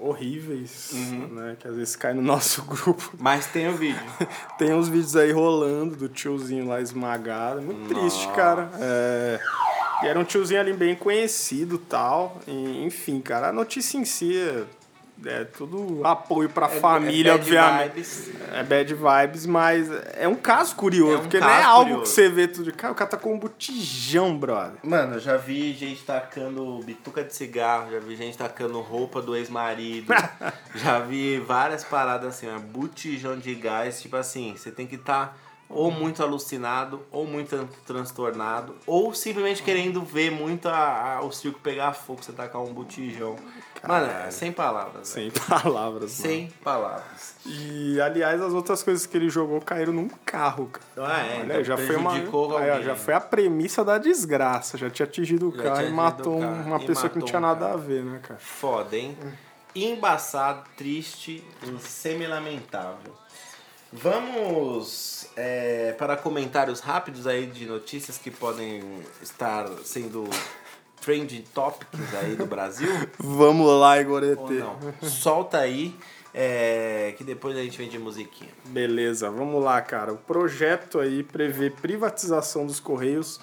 [0.00, 1.28] horríveis, Uhum.
[1.32, 1.56] né?
[1.58, 3.12] Que às vezes cai no nosso grupo.
[3.18, 4.02] Mas tem o vídeo.
[4.58, 7.62] Tem uns vídeos aí rolando do tiozinho lá esmagado.
[7.62, 8.70] Muito triste, cara.
[8.80, 9.40] É...
[10.02, 12.40] E era um tiozinho ali bem conhecido tal.
[12.46, 14.64] E, enfim, cara, a notícia em si é,
[15.26, 17.92] é tudo apoio pra família, é bad obviamente.
[17.92, 18.30] vibes.
[18.52, 21.84] É bad vibes, mas é um caso curioso, É um porque não é caso algo
[21.90, 22.02] curioso.
[22.02, 22.72] que você vê tudo.
[22.72, 24.78] Cara, o cara tá com um botijão, brother.
[24.82, 29.34] Mano, eu já vi gente tacando bituca de cigarro, já vi gente tacando roupa do
[29.36, 30.12] ex-marido,
[30.74, 35.38] já vi várias paradas assim, ó, botijão de gás, tipo assim, você tem que estar
[35.74, 41.32] ou muito alucinado, ou muito tran- transtornado, ou simplesmente querendo ver muito a, a- o
[41.32, 43.36] circo pegar fogo, você tacar um botijão.
[43.86, 45.14] Mano, sem palavras.
[45.14, 45.30] velho.
[45.32, 46.08] Sem palavras, mano.
[46.08, 47.34] Sem palavras.
[47.44, 51.12] E, aliás, as outras coisas que ele jogou caíram num carro, cara.
[51.12, 52.12] Ah, é, Olha, então já foi uma.
[52.12, 54.78] aí, já foi a premissa da desgraça.
[54.78, 57.28] Já tinha atingido o Já carro e matou carro uma e pessoa que não matou
[57.28, 57.74] tinha um nada cara.
[57.74, 58.40] a ver, né, cara?
[58.40, 59.16] Foda, hein?
[59.74, 63.14] Embaçado, triste e semi-lamentável.
[63.92, 68.82] Vamos é, para comentários rápidos aí de notícias que podem
[69.20, 70.24] estar sendo
[71.02, 72.88] trending topics aí do Brasil.
[73.18, 74.64] Vamos lá, Igorete.
[75.02, 75.94] Solta aí,
[76.32, 78.50] é, que depois a gente vem de musiquinha.
[78.66, 80.12] Beleza, vamos lá, cara.
[80.12, 83.40] O projeto aí prevê privatização dos Correios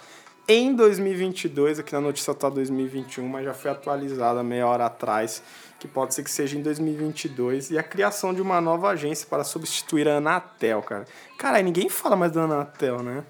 [0.48, 1.80] em 2022.
[1.80, 5.44] Aqui na notícia tá 2021, mas já foi atualizada meia hora atrás,
[5.80, 7.72] que pode ser que seja em 2022.
[7.72, 11.06] E a criação de uma nova agência para substituir a Anatel, cara.
[11.38, 13.24] Cara, ninguém fala mais da Anatel, né?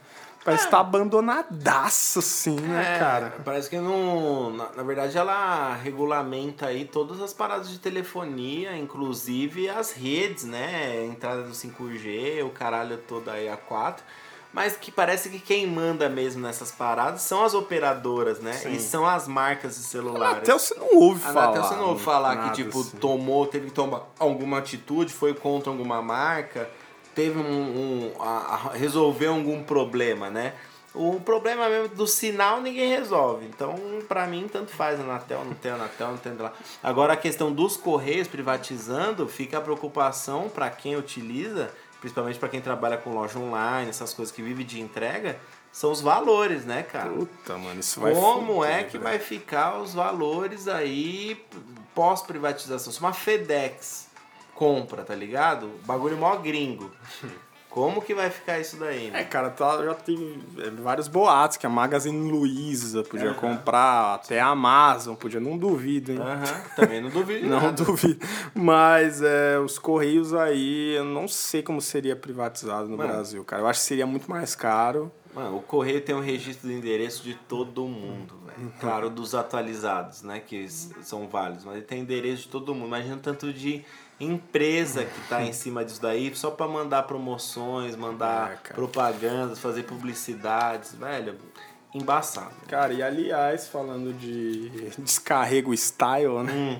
[0.43, 3.33] Parece que tá abandonadaço, assim, né, É, cara?
[3.43, 4.51] Parece que não.
[4.51, 11.05] Na, na verdade, ela regulamenta aí todas as paradas de telefonia, inclusive as redes, né?
[11.05, 14.03] Entrada do 5G, o caralho todo aí a 4.
[14.51, 18.59] Mas que parece que quem manda mesmo nessas paradas são as operadoras, né?
[18.71, 20.39] E são as marcas de celulares.
[20.39, 21.43] Até você não ouve falar.
[21.43, 22.97] Anatel você não ouve falar nada que, tipo, assim.
[22.97, 26.67] tomou, teve que tomar alguma atitude, foi contra alguma marca,
[27.19, 28.13] teve um.
[28.15, 30.53] um a- a- resolveu algum problema, né?
[30.93, 33.45] O problema mesmo do sinal ninguém resolve.
[33.45, 33.75] Então,
[34.07, 36.51] pra mim, tanto faz Anatel, não tem Anatel, não tem lá.
[36.81, 42.59] Agora, a questão dos Correios privatizando, fica a preocupação pra quem utiliza, principalmente pra quem
[42.59, 45.37] trabalha com loja online, essas coisas que vive de entrega,
[45.71, 47.09] são os valores, né, cara?
[47.11, 49.03] Puta, mano, isso vai Como foder, é que velho.
[49.03, 51.39] vai ficar os valores aí
[51.93, 52.91] pós-privatização?
[52.91, 54.07] Se uma FedEx
[54.59, 55.71] compra, tá ligado?
[55.85, 56.91] Bagulho mó gringo.
[57.69, 59.23] Como que vai ficar isso daí, É, né?
[59.25, 64.47] cara, tá, já tem é, vários boatos que a Magazine Luiza podia comprar, até a
[64.47, 66.17] Amazon podia, não duvido, hein?
[66.19, 67.83] Aham, também não duvido Não nada.
[67.83, 68.25] duvido.
[68.55, 73.13] Mas é, os Correios aí, eu não sei como seria privatizado no Mano.
[73.13, 73.61] Brasil, cara.
[73.61, 75.11] Eu acho que seria muito mais caro.
[75.35, 78.63] Mano, o correio tem um registro de endereço de todo mundo, velho.
[78.63, 78.71] Uhum.
[78.81, 80.39] Claro, dos atualizados, né?
[80.39, 82.87] Que são válidos, mas ele tem endereço de todo mundo.
[82.87, 83.85] Imagina tanto de
[84.19, 88.75] empresa que tá em cima disso daí só pra mandar promoções, mandar cara.
[88.75, 91.37] propagandas, fazer publicidades, velho.
[91.93, 92.51] Embaçado.
[92.67, 94.69] Cara, e aliás, falando de
[94.99, 96.51] descarrego style, né?
[96.53, 96.79] Hum,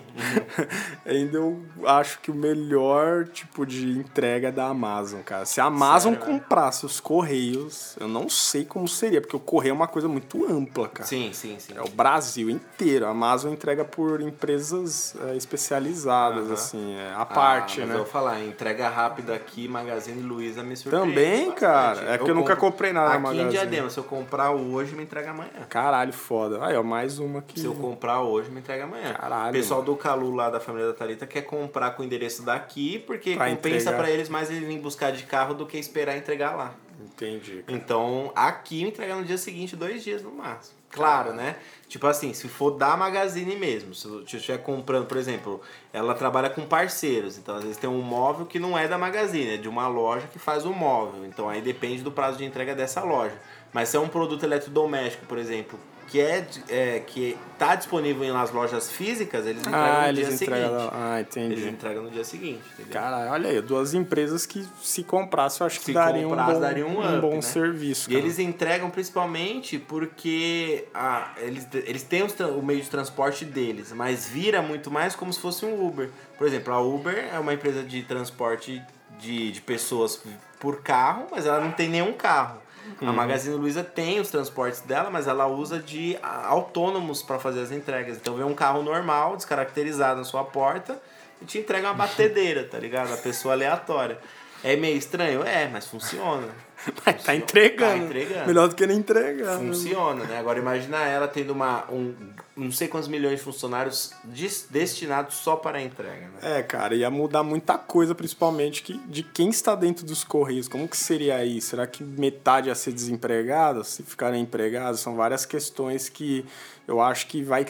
[1.05, 5.45] Ainda eu acho que o melhor tipo de entrega é da Amazon, cara.
[5.45, 9.71] Se a Amazon Sério, comprasse os Correios, eu não sei como seria, porque o Correio
[9.71, 11.07] é uma coisa muito ampla, cara.
[11.07, 11.73] Sim, sim, sim.
[11.75, 13.05] É o Brasil inteiro.
[13.07, 16.53] A Amazon entrega por empresas é, especializadas, Aham.
[16.53, 17.95] assim, é, a parte, ah, mas né?
[17.95, 21.09] Eu vou falar, entrega rápida aqui, Magazine Luiza me surpreende.
[21.09, 22.13] Também, cara.
[22.13, 23.49] É que eu nunca compro- comprei nada na Aqui em Magazine.
[23.51, 25.49] Diadema, se eu comprar hoje, me entrega amanhã.
[25.69, 26.63] Caralho, foda.
[26.65, 27.59] Aí, ó, mais uma que.
[27.59, 29.13] Se eu comprar hoje, me entrega amanhã.
[29.13, 32.43] Caralho, O pessoal do Calu lá da família da Thalita quer comprar com o endereço
[32.43, 36.17] daqui, porque Pra compensa pra eles mais eles virem buscar de carro do que esperar
[36.17, 36.73] entregar lá.
[37.01, 37.63] Entendi.
[37.65, 37.77] cara.
[37.77, 40.77] Então, aqui me entregar no dia seguinte, dois dias no máximo.
[40.91, 41.55] Claro, né?
[41.87, 45.61] Tipo assim, se for da Magazine mesmo, se eu estiver comprando, por exemplo,
[45.93, 49.53] ela trabalha com parceiros, então às vezes tem um móvel que não é da Magazine,
[49.53, 51.25] é de uma loja que faz o móvel.
[51.25, 53.35] Então aí depende do prazo de entrega dessa loja.
[53.73, 58.49] Mas se é um produto eletrodoméstico, por exemplo, que é, é que tá disponível nas
[58.51, 60.69] lojas físicas, eles entregam Ah, no eles dia entregam.
[60.79, 60.91] seguinte.
[60.95, 61.69] Ah, Eles entendi.
[61.69, 62.93] entregam no dia seguinte, entendeu?
[62.93, 66.59] Caralho, olha aí, duas empresas que se comprasse, eu acho que Se dariam um bom,
[66.59, 67.41] daria um um up, bom né?
[67.41, 68.09] serviço.
[68.09, 68.25] E cara.
[68.25, 74.27] eles entregam principalmente porque ah, eles, eles têm os o meio de transporte deles, mas
[74.27, 76.09] vira muito mais como se fosse um Uber.
[76.39, 78.81] Por exemplo, a Uber é uma empresa de transporte
[79.19, 80.19] de, de pessoas
[80.59, 82.59] por carro, mas ela não tem nenhum carro.
[83.01, 83.09] Uhum.
[83.09, 87.71] A Magazine Luiza tem os transportes dela, mas ela usa de autônomos para fazer as
[87.71, 88.17] entregas.
[88.17, 91.01] Então vem um carro normal, descaracterizado na sua porta
[91.41, 93.13] e te entrega uma batedeira, tá ligado?
[93.13, 94.17] A pessoa aleatória.
[94.63, 95.43] É meio estranho?
[95.43, 96.49] É, mas funciona.
[97.05, 97.91] Mas tá entregando.
[97.91, 98.47] Tá entregando.
[98.47, 99.57] Melhor do que não entregar.
[99.57, 100.37] Funciona, né?
[100.39, 102.13] Agora imagina ela tendo uma, um
[102.55, 106.59] não sei quantos milhões de funcionários des- destinados só para a entrega, né?
[106.59, 110.67] É, cara, ia mudar muita coisa, principalmente que, de quem está dentro dos Correios.
[110.67, 111.59] Como que seria aí?
[111.61, 113.83] Será que metade ia ser desempregada?
[113.83, 114.99] Se ficarem empregados?
[115.01, 116.45] São várias questões que
[116.87, 117.65] eu acho que vai...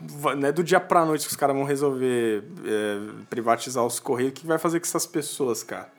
[0.00, 3.98] vai- Não é do dia pra noite que os caras vão resolver é, privatizar os
[3.98, 4.30] Correios.
[4.30, 5.90] O que vai fazer com essas pessoas, cara?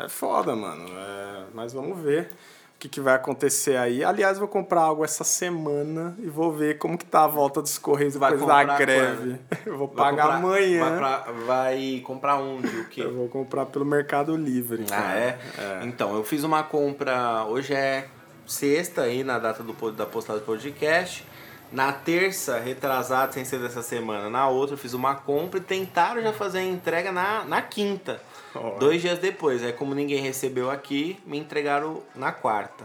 [0.00, 0.86] É foda, mano.
[0.96, 2.30] É, mas vamos ver
[2.76, 4.04] o que, que vai acontecer aí.
[4.04, 7.76] Aliás, vou comprar algo essa semana e vou ver como que tá a volta dos
[7.78, 9.40] Correios Vai depois da greve.
[9.66, 10.88] Eu vou Vai pagar comprar- amanhã.
[10.88, 12.68] Vai, pra- vai comprar onde?
[12.68, 13.00] O quê?
[13.02, 14.84] Eu vou comprar pelo Mercado Livre.
[14.84, 15.18] Ah, cara.
[15.18, 15.80] é?
[15.84, 17.44] Então, eu fiz uma compra.
[17.46, 18.06] Hoje é
[18.46, 21.26] sexta aí, na data do, da postada do podcast.
[21.70, 26.22] Na terça, retrasado, sem ser dessa semana, na outra, eu fiz uma compra e tentaram
[26.22, 28.20] já fazer a entrega na, na quinta.
[28.54, 28.78] Ó.
[28.78, 29.62] Dois dias depois.
[29.62, 32.84] Aí, como ninguém recebeu aqui, me entregaram na quarta.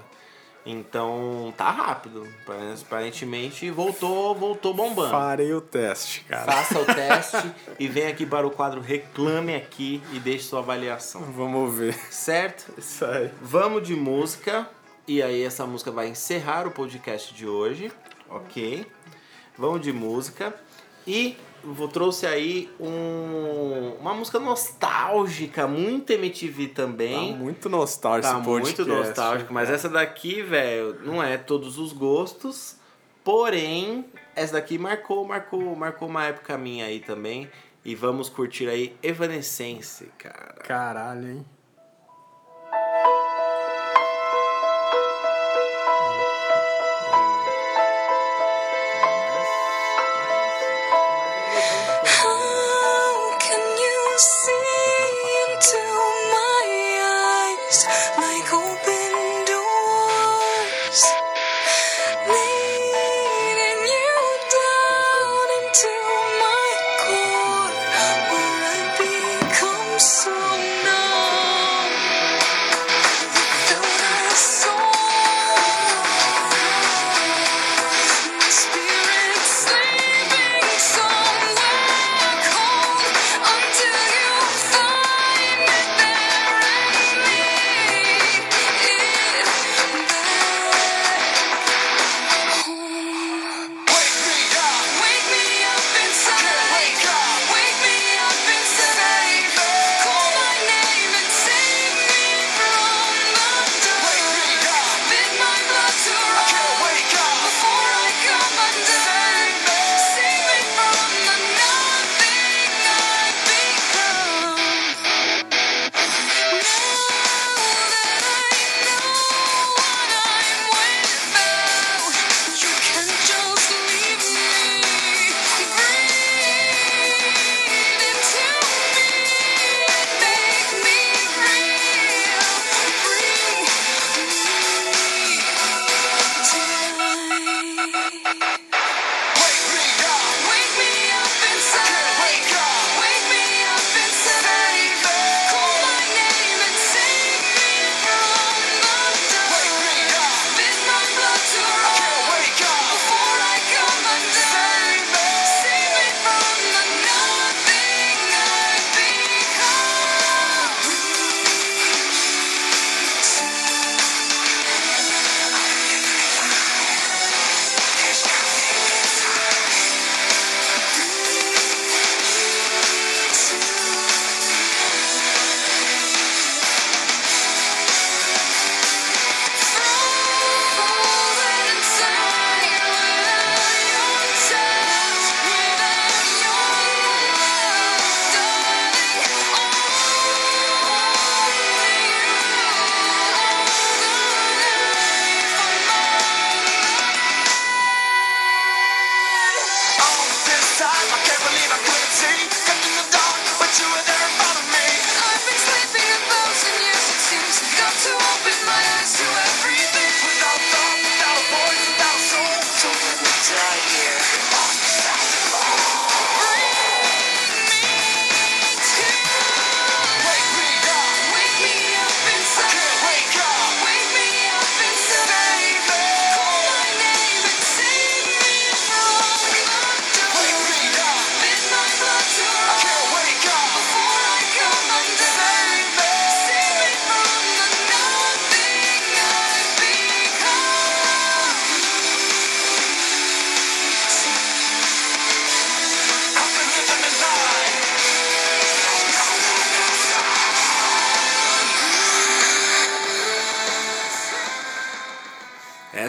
[0.65, 2.27] Então, tá rápido.
[2.81, 5.11] Aparentemente, voltou, voltou bombando.
[5.11, 6.51] Farei o teste, cara.
[6.51, 11.21] Faça o teste e venha aqui para o quadro Reclame Aqui e deixe sua avaliação.
[11.21, 11.93] Vamos ver.
[12.09, 12.73] Certo?
[12.77, 13.29] Isso aí.
[13.41, 14.67] Vamos de música.
[15.05, 17.91] E aí essa música vai encerrar o podcast de hoje.
[18.33, 18.85] Ok?
[19.57, 20.53] Vamos de música.
[21.05, 27.35] E vou trouxe aí um, uma música nostálgica, muito MTV Tá também.
[27.35, 28.81] muito nostálgico Tá esse podcast.
[28.81, 32.77] muito nostálgico, mas essa daqui, velho, não é todos os gostos.
[33.23, 34.05] Porém,
[34.35, 37.49] essa daqui marcou, marcou, marcou uma época minha aí também.
[37.85, 40.55] E vamos curtir aí Evanescence, cara.
[40.63, 41.45] Caralho, hein?
[54.15, 55.92] Can you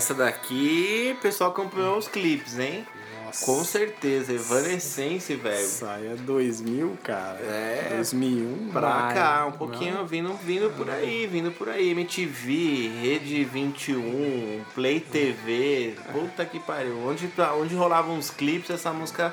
[0.04, 2.86] Essa daqui, o pessoal acompanhou os clipes, hein?
[3.24, 3.46] Nossa.
[3.46, 5.64] Com certeza, Evanescence, velho.
[5.64, 7.38] Isso aí é 2000, cara.
[7.40, 7.92] É.
[7.96, 8.68] 2001.
[8.70, 9.14] Pra vai.
[9.14, 11.88] cá, um pouquinho vindo, vindo por aí, vindo por aí.
[11.92, 16.98] MTV, Rede 21, Play TV, puta que pariu.
[17.08, 19.32] Onde, pra- onde rolavam uns clipes, essa música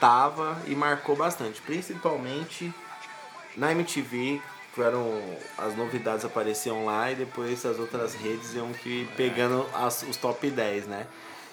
[0.00, 1.62] tava e marcou bastante.
[1.62, 2.74] Principalmente
[3.56, 4.42] na MTV,
[4.74, 5.20] que eram,
[5.56, 10.50] as novidades apareciam lá e depois as outras redes iam que pegando as- os top
[10.50, 11.06] 10, né?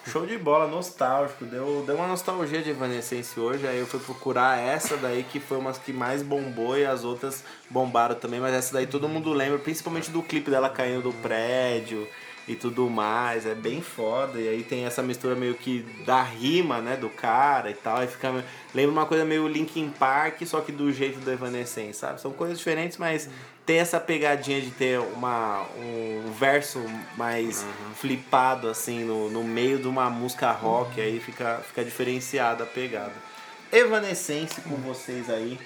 [0.06, 1.44] Show de bola, nostálgico.
[1.44, 3.66] Deu, deu uma nostalgia de Evanescence hoje.
[3.66, 7.42] Aí eu fui procurar essa daí que foi umas que mais bombou e as outras
[7.68, 8.38] bombaram também.
[8.38, 12.06] Mas essa daí todo mundo lembra, principalmente do clipe dela caindo do prédio
[12.48, 13.46] e tudo mais.
[13.46, 14.40] É bem foda.
[14.40, 17.98] E aí tem essa mistura meio que da rima, né, do cara e tal.
[17.98, 18.44] Aí fica.
[18.74, 22.20] Lembra uma coisa meio Linkin Park, só que do jeito do Evanescence, sabe?
[22.20, 23.28] São coisas diferentes, mas
[23.64, 26.80] tem essa pegadinha de ter uma, um verso
[27.16, 27.66] mais
[27.96, 31.00] flipado, assim, no, no meio de uma música rock.
[31.00, 33.14] Aí fica, fica diferenciada a pegada.
[33.72, 35.58] Evanescence com vocês aí.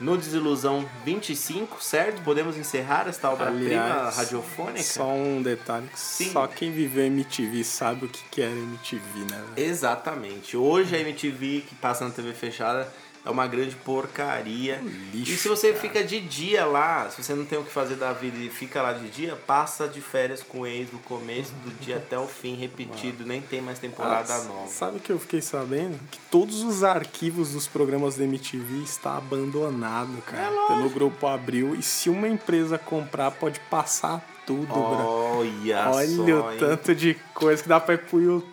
[0.00, 2.22] No Desilusão 25, certo?
[2.22, 4.82] Podemos encerrar esta obra-prima radiofônica?
[4.84, 6.30] Só um detalhe Sim.
[6.30, 9.44] só quem viveu MTV sabe o que era MTV, né?
[9.56, 10.56] Exatamente.
[10.56, 12.88] Hoje a MTV que passa na TV fechada
[13.24, 14.80] é uma grande porcaria.
[15.12, 15.80] lixo, e se você cara.
[15.80, 18.80] fica de dia lá, se você não tem o que fazer da vida e fica
[18.82, 22.26] lá de dia, passa de férias com o ex do começo do dia até o
[22.26, 24.66] fim, repetido, nem tem mais temporada Ah, nova.
[24.68, 25.98] Sabe o que eu fiquei sabendo?
[26.10, 30.52] Que todos os arquivos dos programas da MTV está abandonado, cara.
[30.52, 31.74] É pelo grupo Abril.
[31.74, 34.78] E se uma empresa comprar, pode passar tudo, bro.
[34.80, 36.58] Olha, Olha só, o hein?
[36.58, 38.48] tanto de coisa que dá pra ir pro YouTube,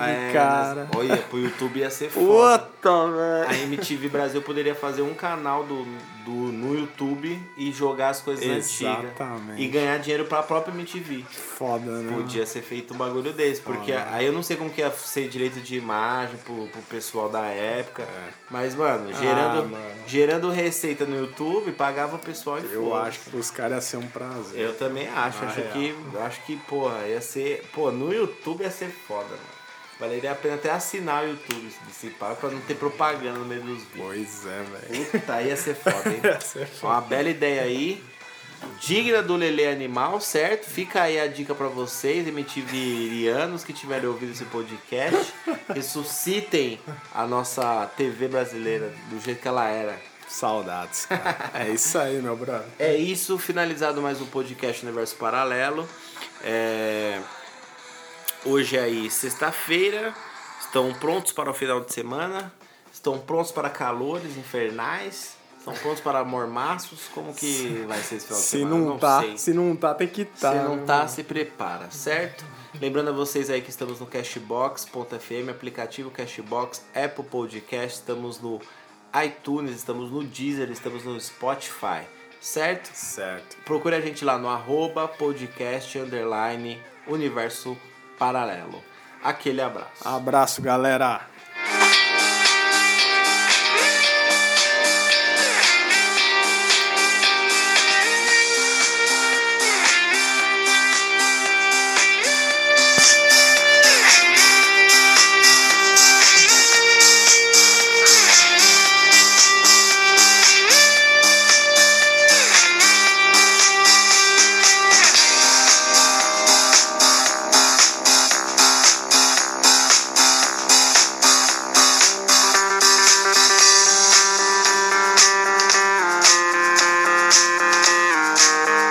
[0.00, 0.88] É, cara.
[0.92, 2.58] mas, olha, pro YouTube ia ser foda.
[2.58, 3.48] Puta, velho.
[3.48, 5.84] A MTV Brasil poderia fazer um canal do,
[6.24, 9.04] do, no YouTube e jogar as coisas antigas.
[9.04, 9.62] Exatamente.
[9.62, 11.24] E ganhar dinheiro pra própria MTV.
[11.30, 12.14] Foda, né?
[12.14, 15.28] Podia ser feito um bagulho desse, porque aí eu não sei como que ia ser
[15.28, 18.06] direito de imagem pro, pro pessoal da época.
[18.54, 19.58] Mas, mano, gerando, É.
[19.58, 19.94] Ah, mano.
[20.06, 23.96] gerando receita no YouTube, pagava o pessoal e Eu acho que pros caras ia ser
[23.96, 24.60] um prazer.
[24.60, 25.42] Eu também acho.
[25.42, 25.72] Na acho real.
[25.72, 27.64] que, acho que, porra, ia ser.
[27.74, 29.54] Pô, no YouTube ia ser foda, mano.
[29.98, 33.62] Valeria a pena até assinar o YouTube se pá, pra não ter propaganda no meio
[33.62, 34.06] dos vídeos.
[34.06, 35.06] Pois é, velho.
[35.06, 36.20] Puta, ia ser foda, hein?
[36.22, 38.02] Ia ser Uma bela ideia aí.
[38.80, 40.66] Digna do Lelê Animal, certo?
[40.66, 45.32] Fica aí a dica pra vocês, MTVianos que tiverem ouvido esse podcast.
[45.74, 46.80] Ressuscitem
[47.14, 49.98] a nossa TV brasileira do jeito que ela era.
[50.28, 51.50] Saudades, cara.
[51.54, 52.66] É isso aí, meu brother.
[52.78, 55.88] É isso, finalizado mais um podcast Universo Paralelo.
[56.42, 57.20] É,
[58.46, 60.12] Hoje é aí sexta-feira.
[60.60, 62.52] Estão prontos para o final de semana?
[62.92, 65.34] Estão prontos para calores infernais?
[65.64, 67.08] Estão prontos para mormaços?
[67.14, 68.76] Como que vai ser esse final de Se semana?
[68.76, 69.38] não, tá, sei.
[69.38, 70.52] se não tá, tem que estar.
[70.52, 72.44] Se não tá, se prepara, certo?
[72.78, 78.60] Lembrando a vocês aí que estamos no Cashbox.fm, aplicativo Cashbox, Apple Podcast, estamos no
[79.24, 82.02] iTunes, estamos no Deezer, estamos no Spotify,
[82.42, 82.90] certo?
[82.92, 83.56] Certo.
[83.64, 87.74] Procure a gente lá no arroba podcast underline universo
[88.18, 88.84] paralelo.
[89.22, 90.06] Aquele abraço.
[90.06, 91.26] Abraço, galera.